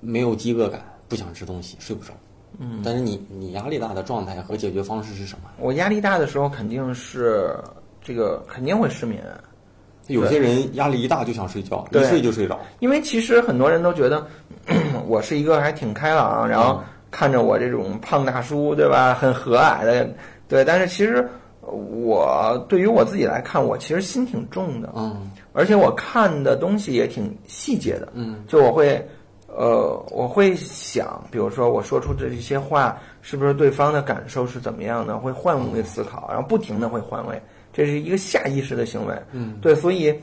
[0.00, 2.12] 没有饥饿感，不想吃东西，睡不着。
[2.58, 5.48] 嗯，但是你你压力大的状态和解决方式是什么？
[5.58, 7.56] 我压力大的时候肯定是
[8.02, 9.24] 这个肯定会失眠，
[10.12, 12.58] 有些人压力一大就想睡觉，一睡就睡着。
[12.80, 14.26] 因为其实很多人都觉得
[15.06, 16.80] 我是一个还挺开朗，然后
[17.10, 19.14] 看着我这种胖大叔，对吧？
[19.20, 20.08] 很和蔼的，
[20.48, 20.64] 对。
[20.64, 21.28] 但是其实
[21.60, 25.30] 我对于我自己来看，我其实心挺重的，嗯。
[25.52, 29.04] 而且我看的东西也挺细节的，嗯，就我会，
[29.48, 37.42] 呃，我会想，比如说我说出这些话，是不是对方的感受是怎么样的，会换位思考，然后不停的会换位，
[37.72, 40.14] 这是一个下意识的行为，嗯，对，所以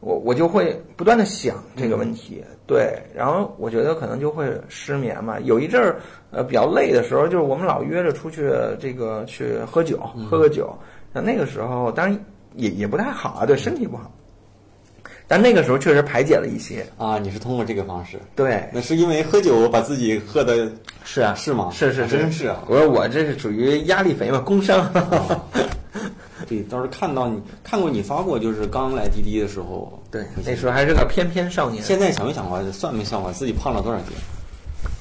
[0.00, 5.38] 我我就会不断的想这个问题，对，然后我觉得可能就会失眠嘛。
[5.40, 5.96] 有一阵儿，
[6.30, 9.98] 呃，比较累的时候，就是我们老约着出去这个去喝酒，
[10.30, 10.72] 喝个酒，
[11.12, 12.24] 那那个时候当然
[12.54, 14.10] 也也不太好啊，对身体不好。
[15.28, 18.16] 但那个时候确实排解了一些，啊，你是通过这个方式？
[18.36, 20.70] 对，那是因为喝酒把自己喝的
[21.02, 21.68] 是啊，是吗？
[21.72, 22.62] 是是还真是啊。
[22.68, 24.88] 我说我这是属于压力肥嘛，工伤。
[26.48, 31.82] 对，倒是看到你看过你发过，就是刚来滴滴的时候，对，那时候还是个翩翩少年。
[31.82, 34.08] 现在想没想过，算没算过自己胖了多少斤？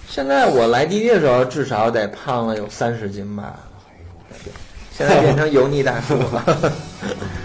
[0.08, 3.60] 现在我来滴滴的时候，至少得胖了有三十斤吧。
[4.98, 6.74] 现在变成油腻大叔了。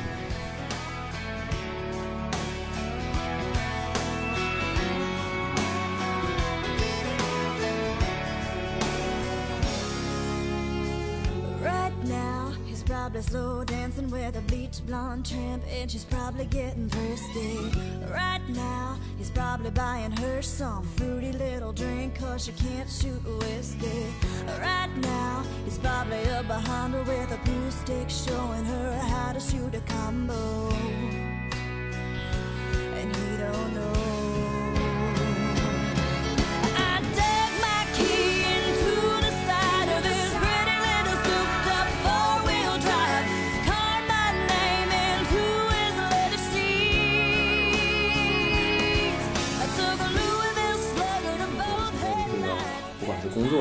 [15.22, 17.58] tramp, and she's probably getting thirsty.
[18.10, 24.06] Right now, he's probably buying her some fruity little drink, cause she can't shoot whiskey.
[24.60, 29.40] Right now, he's probably up behind her with a glue stick, showing her how to
[29.40, 30.70] shoot a combo.
[32.94, 34.19] And he don't know.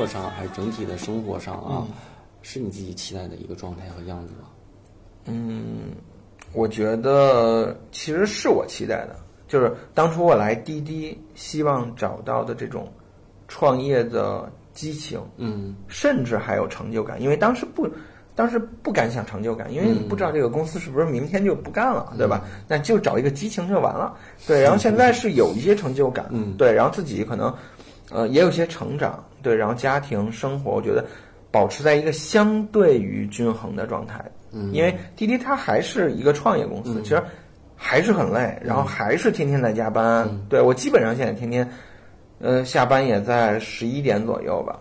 [0.00, 1.86] 作上还是整体的生活上啊，
[2.40, 4.48] 是你自己期待的一个状态和样子吗？
[5.26, 5.90] 嗯
[6.54, 12.90] 我觉得其实是我期待的，就是当初我来滴滴，希望找到的这种
[13.46, 15.76] 创业的激情，嗯。
[15.86, 17.86] 甚至还有成就感，因为当时不，
[18.34, 22.42] 当时不敢想成就感，因为你不知道这个公司是不是明天就不干了，对吧？
[22.66, 24.16] 那就找一个激情就完了。
[24.46, 26.56] 对，然后 现在是有一些成就感，嗯。
[26.56, 27.54] 对，然后自己可能，
[28.10, 31.04] 呃，也有些成长，对，然后家庭生活，我觉得
[31.50, 34.24] 保持在一个相对于均衡的状态。
[34.52, 37.22] 嗯，因为滴滴它还是一个创业公司，其实
[37.76, 40.28] 还是很累，然后还是天天在加班。
[40.48, 41.68] 对我基本上现在天天，
[42.40, 44.78] 呃，下班也在十一点左右吧，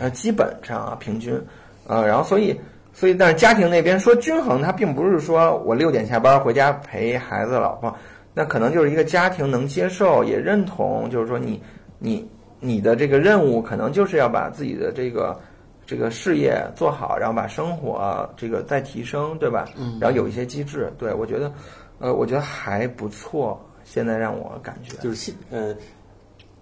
[0.00, 1.40] 呃，基本上啊平均，
[1.86, 2.58] 呃，然后所以
[2.92, 7.94] 所以但是家庭那边说均衡，它并不是说我六点下班回家陪孩子老婆，
[8.34, 11.62] 那可能就是一个家庭能接受也认同，就是说你
[12.00, 12.28] 你
[12.62, 15.38] 你的这个任务可能就是要把自己的这个。
[15.84, 19.68] 这个事业做好，然后把生活这个再提升，对吧？
[19.76, 21.52] 嗯，然后有一些机制，对我觉得，
[21.98, 23.60] 呃，我觉得还不错。
[23.84, 25.74] 现在让我感觉，就是幸呃，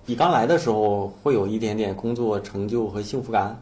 [0.06, 3.56] 你刚来的时候会有一点点工作成就和幸福感，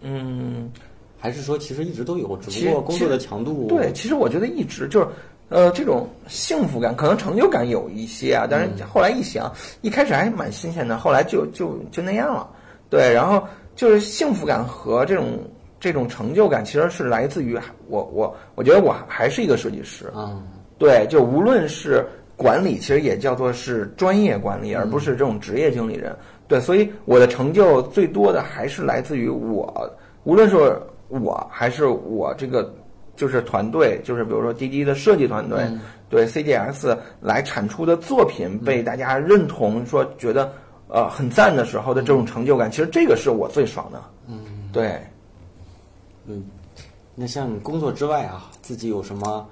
[0.00, 0.70] 嗯，
[1.18, 5.08] 还是说其实一直都有，只不过工作的强度对，其实我觉得一直就是，
[5.50, 12.48] 呃，这种幸福感，可能成就感有一些啊，但是后来一想，一开始还蛮新鲜的，后来就就就那样了，
[12.88, 13.42] 对，然后
[13.74, 15.38] 就是幸福感和这种
[15.80, 20.40] 这种成就感，其实是来自于我我我觉得我还是一个设计师，啊，
[20.78, 26.16] 对，就无论是管理，其实也叫做是专业管理，而不是这种职业经理人。
[26.46, 29.90] 对，所以我的成就最多的还是来自于我，
[30.24, 32.72] 无论是我还是我这个
[33.20, 35.70] 就是团队，就是比如说滴滴的设计团队，
[36.08, 40.50] 对 CDS 来产出的作品被大家认同，说觉得
[40.88, 44.02] 呃很赞的时候的这种成就感，其实这个是我最爽的。
[44.26, 44.38] 嗯，
[44.72, 44.98] 对。
[46.24, 46.42] 嗯，
[47.14, 49.46] 那像工作之外啊，自己有什么，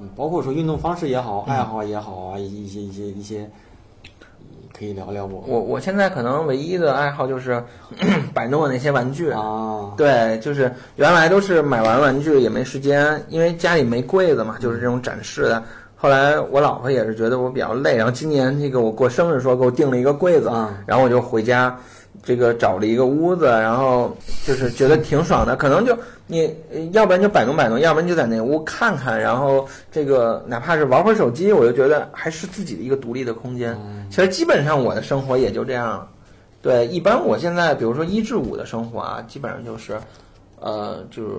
[0.00, 3.50] 嗯，包括说运动方式也好，爱好也好啊，一些一些一些，
[4.78, 7.62] 可以聊聊我我我现在可能唯一的爱好就是
[8.34, 9.30] 摆弄我那些玩具。
[9.30, 15.62] 啊，对，就是原来都是买完玩具也没时间，因为家里没柜子嘛，就是这种展示的。
[15.96, 21.74] 后来我老婆也是觉得我比较累，然后今年这个我过生日的时候给我订了一个柜子，嗯然后我就回家，
[22.22, 25.56] 这个找了一个屋子，然后就是觉得挺爽的。
[25.56, 25.96] 可能就
[26.26, 33.76] 你呃要不然就摆弄摆弄，要不然就在那屋看看，然后这个哪怕是玩会儿手机，我就觉得还是自己的一个独立的空间。
[34.10, 36.08] 其实基本上我的生活也就这样了。
[36.62, 39.96] 对，一般我现在比如说一至五的生活啊，基本上就是，
[40.58, 41.30] 呃，就是，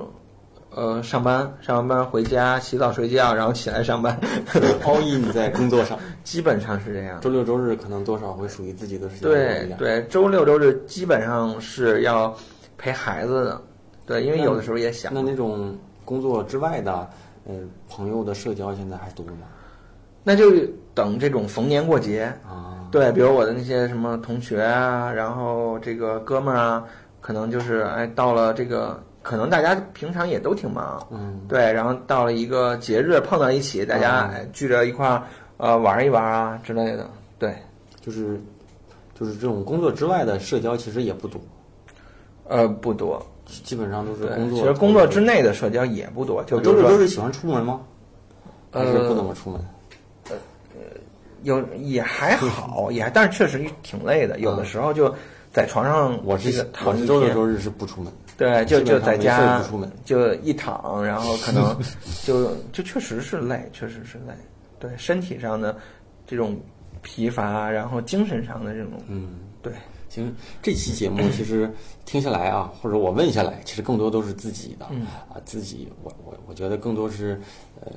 [0.75, 4.19] 呃，上班，上完班回家洗澡睡觉，然后起来上班，
[4.83, 7.21] all in 在工作上，基本上是这样。
[7.21, 9.29] 周六周日可能多少会属于自己的时间。
[9.29, 12.35] 对对，周六周日基本上是要
[12.77, 13.61] 陪孩子的，
[14.05, 15.21] 对，因为有的时候也想那。
[15.21, 17.09] 那种工作之外的，
[17.45, 17.53] 呃，
[17.89, 19.47] 朋友的社交现在还多吗？
[20.23, 20.51] 那就
[20.93, 26.83] 等这种逢年过节，啊，对，比如我的那些什么同学啊，然后这个哥们儿啊，
[27.19, 35.21] 可能就是哎，到了这个，可能大家平常也都挺忙，嗯，对，然后到了一个节日碰到一起，大家聚着一块儿
[35.57, 37.53] 呃玩一玩啊之类的，对，
[37.99, 38.39] 就是
[39.19, 41.41] 就是这种工作之外的社交其实也不多，
[42.47, 44.59] 呃不多，基本上都是，工作。
[44.59, 47.81] 其实工作之内的社交也不多，就比周六周日喜欢出门吗？
[48.71, 49.59] 还是呃不怎么出门？
[50.29, 50.35] 呃
[51.43, 55.13] 有也还好， 也但是确实挺累的，有的时候就
[55.51, 59.63] 在床上嗯我是这个我躺一天是周六周日是不出门，对，就就在家
[60.05, 61.75] 就一躺，然后可能
[62.23, 64.33] 就就确实是累，确实是累，
[64.79, 65.75] 对身体上的
[66.27, 66.55] 这种
[67.01, 69.29] 疲乏，然后精神上的这种，嗯。
[69.63, 69.73] 对，
[70.07, 70.31] 其实，
[70.61, 71.69] 这期节目其实
[72.05, 77.41] 听下来啊，或者我问下来，其实更多都是自己的，嗯啊，自己，我我我觉得更多是，
[77.81, 77.91] 呃，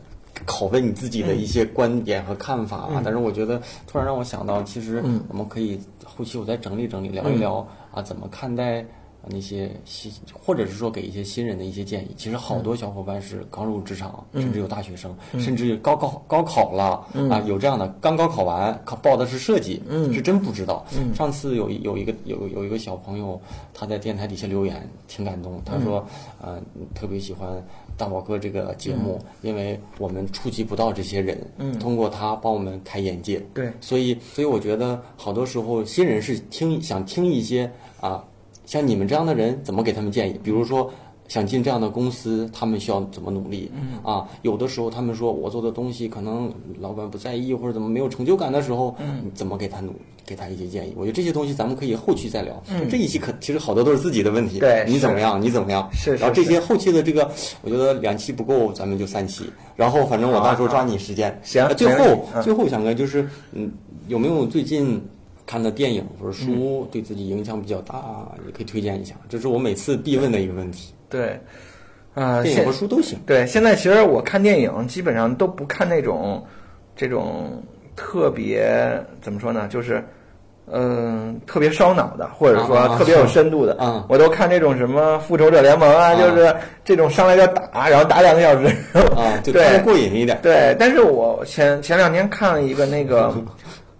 [0.46, 3.02] 拷问你自己的一些观点和看法啊。
[3.04, 8.84] 但是我觉得突然让我想到，其实嗯我们可以后期我再整理整理，聊一聊啊，怎么看待。
[9.22, 20.86] 啊那些新，或者是说给一些新人的一些建议，其实好多小伙伴是刚入职场，甚至有大学生，甚至高考高考了、啊，有这样的刚高考完，考报的是设计，是真不知道。
[21.14, 23.40] 上次有有一个有有一个小朋友，
[23.74, 25.60] 他在电台底下留言，挺感动。
[25.64, 26.02] 他说，
[26.40, 26.58] 呃，
[26.94, 27.62] 特别喜欢
[27.98, 31.38] 大宝哥这个节目，因为我们触及不到这些人，
[31.78, 33.38] 通过他帮我们开眼界。
[33.52, 38.24] 对所以所以我觉得好多时候新人是听想听一些啊。
[38.70, 40.40] 像你们这样的人，怎么给他们建议？
[40.44, 40.88] 比如说，
[41.26, 43.68] 想进这样的公司，他们需要怎么努力？
[44.04, 46.48] 啊，有的时候他们说我做的东西可能
[46.78, 48.94] 老板不在意，或者怎么没有成就感的时候，
[49.24, 49.92] 你怎么给他努
[50.24, 50.94] 给他一些建议。
[50.96, 52.62] 我觉得这些东西咱们可以后期再聊。
[52.88, 55.90] 这一期可其实好多都是自己的问题，嗯对你怎么样，你怎么样？
[55.92, 57.28] 是是然后这些后期的这个，
[57.62, 59.50] 我觉得两期不够，咱们就三期。
[59.74, 61.36] 然后反正我到时候抓紧时间。
[61.42, 63.68] 行呃最后嗯最后想哥就是，嗯，
[64.06, 65.02] 有没有最近
[65.50, 69.16] 看的电影或者书对自己影响比较大，也可以推荐一下。
[69.28, 70.94] 这是我每次必问的一个问题。
[71.08, 71.40] 对，
[72.14, 73.18] 啊、现电影和书都行。
[73.26, 76.40] 对，现在其实我看电影基本上都不看那种
[76.94, 77.60] 这种
[77.96, 80.04] 特别怎么说呢，就是
[80.72, 88.68] 嗯、特别烧脑的，或者说特别有深度的，啊我都看这种什么复仇者联盟啊，啊就是这种上来就打，然后打两个小时
[89.16, 90.38] 啊， 就对过瘾一点。
[90.42, 93.34] 对，但是我前前两天看了一个那个，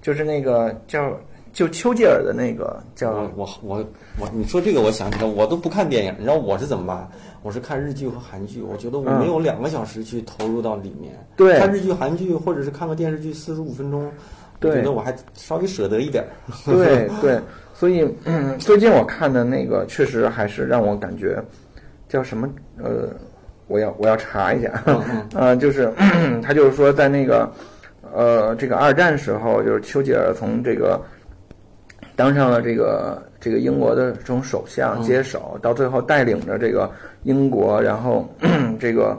[0.01, 1.12] 就是那个叫
[1.53, 3.84] 就丘吉尔的那个叫我我我
[4.20, 7.09] 我，你说这个我想起来，我都不看电影，你知道我是怎么办？
[7.42, 11.14] 我是看日剧和韩剧，我觉得我没有两个小时去投入到里面。
[11.14, 14.12] 嗯对看日剧、韩剧，或者是看个电视剧四十五分钟，
[14.61, 16.28] 我觉得我还稍微舍得一点儿。
[16.66, 17.40] 对对，
[17.72, 21.42] 所以嗯，最近我看的那个确实还是让我感觉
[22.09, 22.46] 叫什么
[22.76, 23.09] 呃，
[23.68, 25.03] 我要我要查一下，嗯
[25.34, 25.90] 呃，就是
[26.44, 27.51] 他就是说在那个
[28.14, 31.01] 呃这个二战时候，就是丘吉尔从这个
[32.21, 36.91] 当上了这个这个英国的这种首相接手，到最后带领着这个
[37.23, 38.29] 英国，然后
[38.79, 39.16] 这个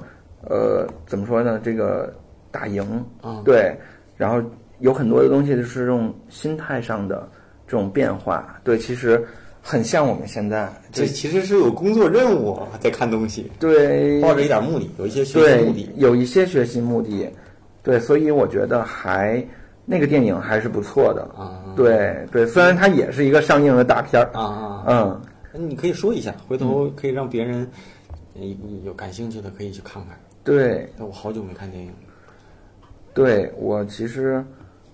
[0.47, 1.59] 呃怎么说呢？
[1.63, 2.13] 这个
[2.51, 3.41] 打赢，嗯。
[3.43, 3.75] 对，
[4.15, 4.39] 然后
[4.77, 7.27] 有很多的东西就是这种心态上的
[7.65, 9.19] 这种变化，对，其实
[9.63, 15.89] 很像我们现在，这其实是有工作任务在看东西，对，抱着一点目的，有一些学习目的。
[15.97, 17.27] 有一些学习目的，
[17.81, 19.43] 对，所以我觉得还
[19.91, 24.83] 那个电影还是不错的，啊对对，虽然它也是一个上映的大片儿，啊啊！
[24.87, 25.21] 嗯，
[25.69, 27.69] 你可以说一下，回头可以让别人
[28.35, 28.41] 呃
[28.85, 30.17] 有感兴趣的可以去看看。
[30.45, 31.95] 对但我好久没看电影了。
[33.13, 34.41] 对，我其实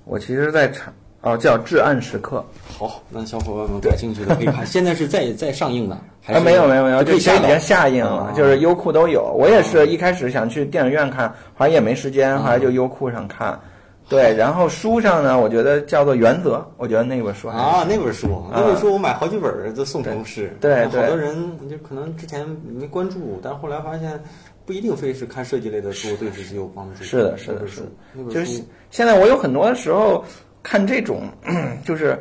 [0.05, 0.91] 我其实在查
[1.21, 4.65] 哦，叫《至暗时刻好，那小伙伴们感兴趣的可以看。
[4.65, 9.31] 现在是在在上映的，》还啊，是没有没有没有，可以下就已经下映了，啊就是优酷都有。
[9.37, 13.59] 我也是一开始想去电影院看，后来也没时间，后来就优酷上看。
[14.09, 20.47] 对，然后书上呢，我觉得叫做《原则》，我觉得那本书还啊，那本书，那本书我买好几本儿都送同事。
[20.47, 21.35] 好对对多人
[21.69, 24.17] 就可能之前没关注，但是后来发现
[24.65, 27.03] 不一定非是看设计类的书对自己有帮助。
[27.03, 30.23] 是的，是的，是的，就是现在我有很多时候
[30.63, 31.23] 看这种，
[31.83, 32.17] 就是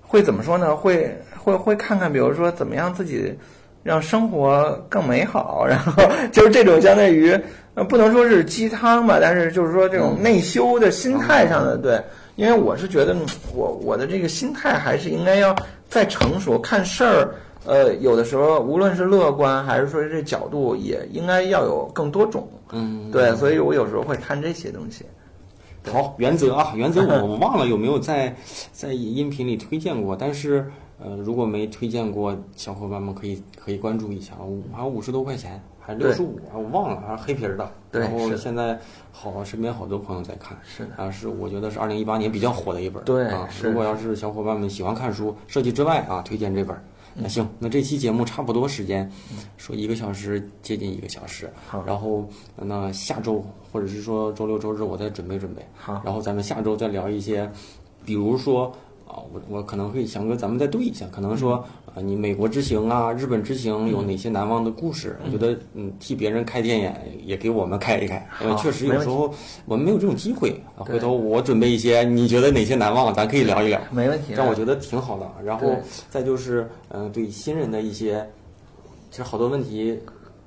[0.00, 0.74] 会怎么说呢？
[0.74, 3.36] 会会会看看，比如说怎么样自己
[3.82, 7.38] 让生活更美好，然后 就是这种相对于
[7.76, 12.02] 呃不能说是鸡汤吧，但是就是说这种内修的心态上的对。
[12.36, 13.24] 因为我是觉得，嗯
[13.54, 15.56] 我我的这个心态还是应该要
[15.88, 22.46] 再成熟，看事儿，呃，有的时候无论是乐观还是说这角度，也应该要有更多种。
[22.72, 25.06] 嗯，对，所以我有时候会看这些东西。
[25.90, 28.34] 好，原则啊，原则 我我忘了有没有在
[28.70, 30.62] 在音频里推荐过，但是
[31.02, 37.70] 呃，如果没推荐过，小伙伴们可以可以关注一下，五好像五十多块钱，还是六十五啊，我忘了，还是黑皮儿的。
[37.92, 38.76] 对然后现在
[39.12, 43.00] 好，身边好多朋友在看，是的啊，是我觉得是二零一八年比较火的一本。
[43.00, 46.76] 啊，对啊如果要是小伙伴们喜欢看书，设计之外啊，推荐这本。
[47.14, 49.10] 那行，那这期节目差不多时间，
[49.56, 51.48] 说一个小时，接近一个小时。
[51.66, 55.64] 好然后那下周或者是说周六周日，我再准备准备。
[55.76, 57.50] 好然后咱们下周再聊一些，
[58.04, 58.70] 比如说
[59.06, 65.16] 啊，我我可能会想跟咱们再对一下，可能说啊，你美国之行啊，日本之行有哪些难忘的故事？
[65.24, 69.32] 我觉得嗯，替别人开天眼，也给我们开一开，因为确实有时候
[69.64, 70.82] 我们没有这种机会啊。
[70.82, 73.80] 回头我准备一些，你觉得哪些难忘，咱可以聊一聊。
[73.92, 74.34] 没问题。
[74.34, 75.30] 这样我觉得挺好的。
[75.44, 75.70] 然后
[76.10, 78.28] 再就是，嗯、对新人的一些，
[79.10, 79.96] 其实好多问题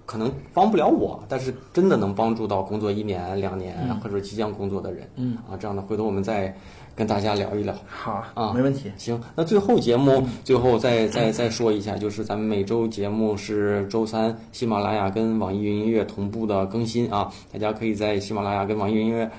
[0.05, 5.09] 可能帮不了我，但是真的能帮助到工作一年、两年、或者即将工作的人。
[5.15, 6.53] 嗯啊，这样的回头我们再
[6.99, 7.73] 跟大家聊一聊。
[7.87, 8.91] 好啊没问题。
[8.97, 19.31] 行，那最后节目最后再再再说一下，就是咱们每周节目是周三喜马拉雅跟网易云音乐同步的更新啊，大家可以在喜马拉雅跟网易云音乐，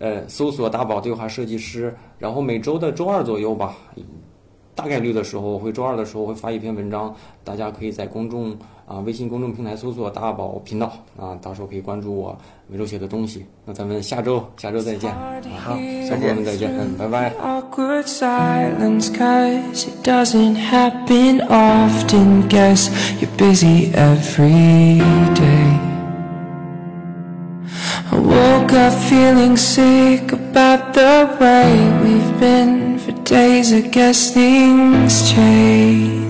[0.00, 3.76] 呃，搜索“大宝对话设计师”，然后每周的周二左右吧，
[4.74, 8.58] 大概率的时候会周二的时候会发一篇文章，大家可以在公众
[8.88, 12.34] 啊微信公众平台搜索“大宝频道”啊，到时候可以关注我
[12.66, 13.44] 每周写的东西。
[13.66, 15.12] 那咱们下周下周再见，
[15.62, 15.76] 好，
[16.08, 17.30] 小伙伴们再见，嗯，拜拜。
[25.34, 25.78] day
[28.10, 36.24] woke up feeling sick about the way we've been for days I guess things change
[36.24, 36.27] I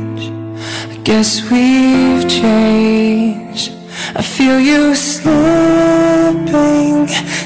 [1.09, 3.73] guess we've changed
[4.15, 5.49] I feel you slipping,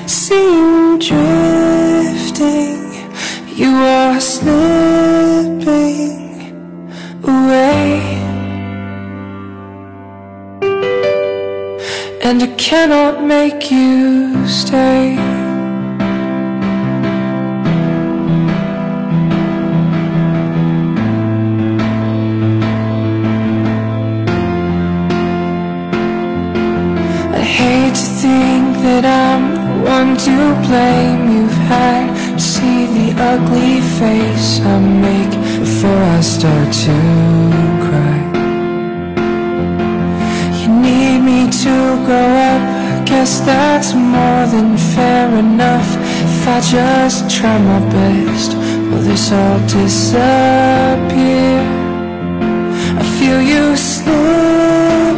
[0.09, 2.81] see you drifting
[3.47, 5.63] You are slipping
[7.23, 8.01] away.
[12.25, 15.32] And I cannot make you stay.
[29.03, 30.37] That I'm the one to
[30.67, 31.23] blame.
[31.35, 32.07] You've had
[32.39, 36.97] to see the ugly face I make before I start to
[37.85, 38.19] cry.
[40.61, 41.75] You need me to
[42.07, 42.63] grow up.
[43.07, 45.89] Guess that's more than fair enough.
[46.27, 48.51] If I just try my best,
[48.89, 51.61] will this all disappear?
[53.03, 55.11] I feel you slipping,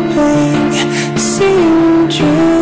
[1.18, 1.74] see
[2.18, 2.53] you.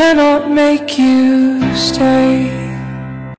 [0.00, 2.39] Cannot make you stay.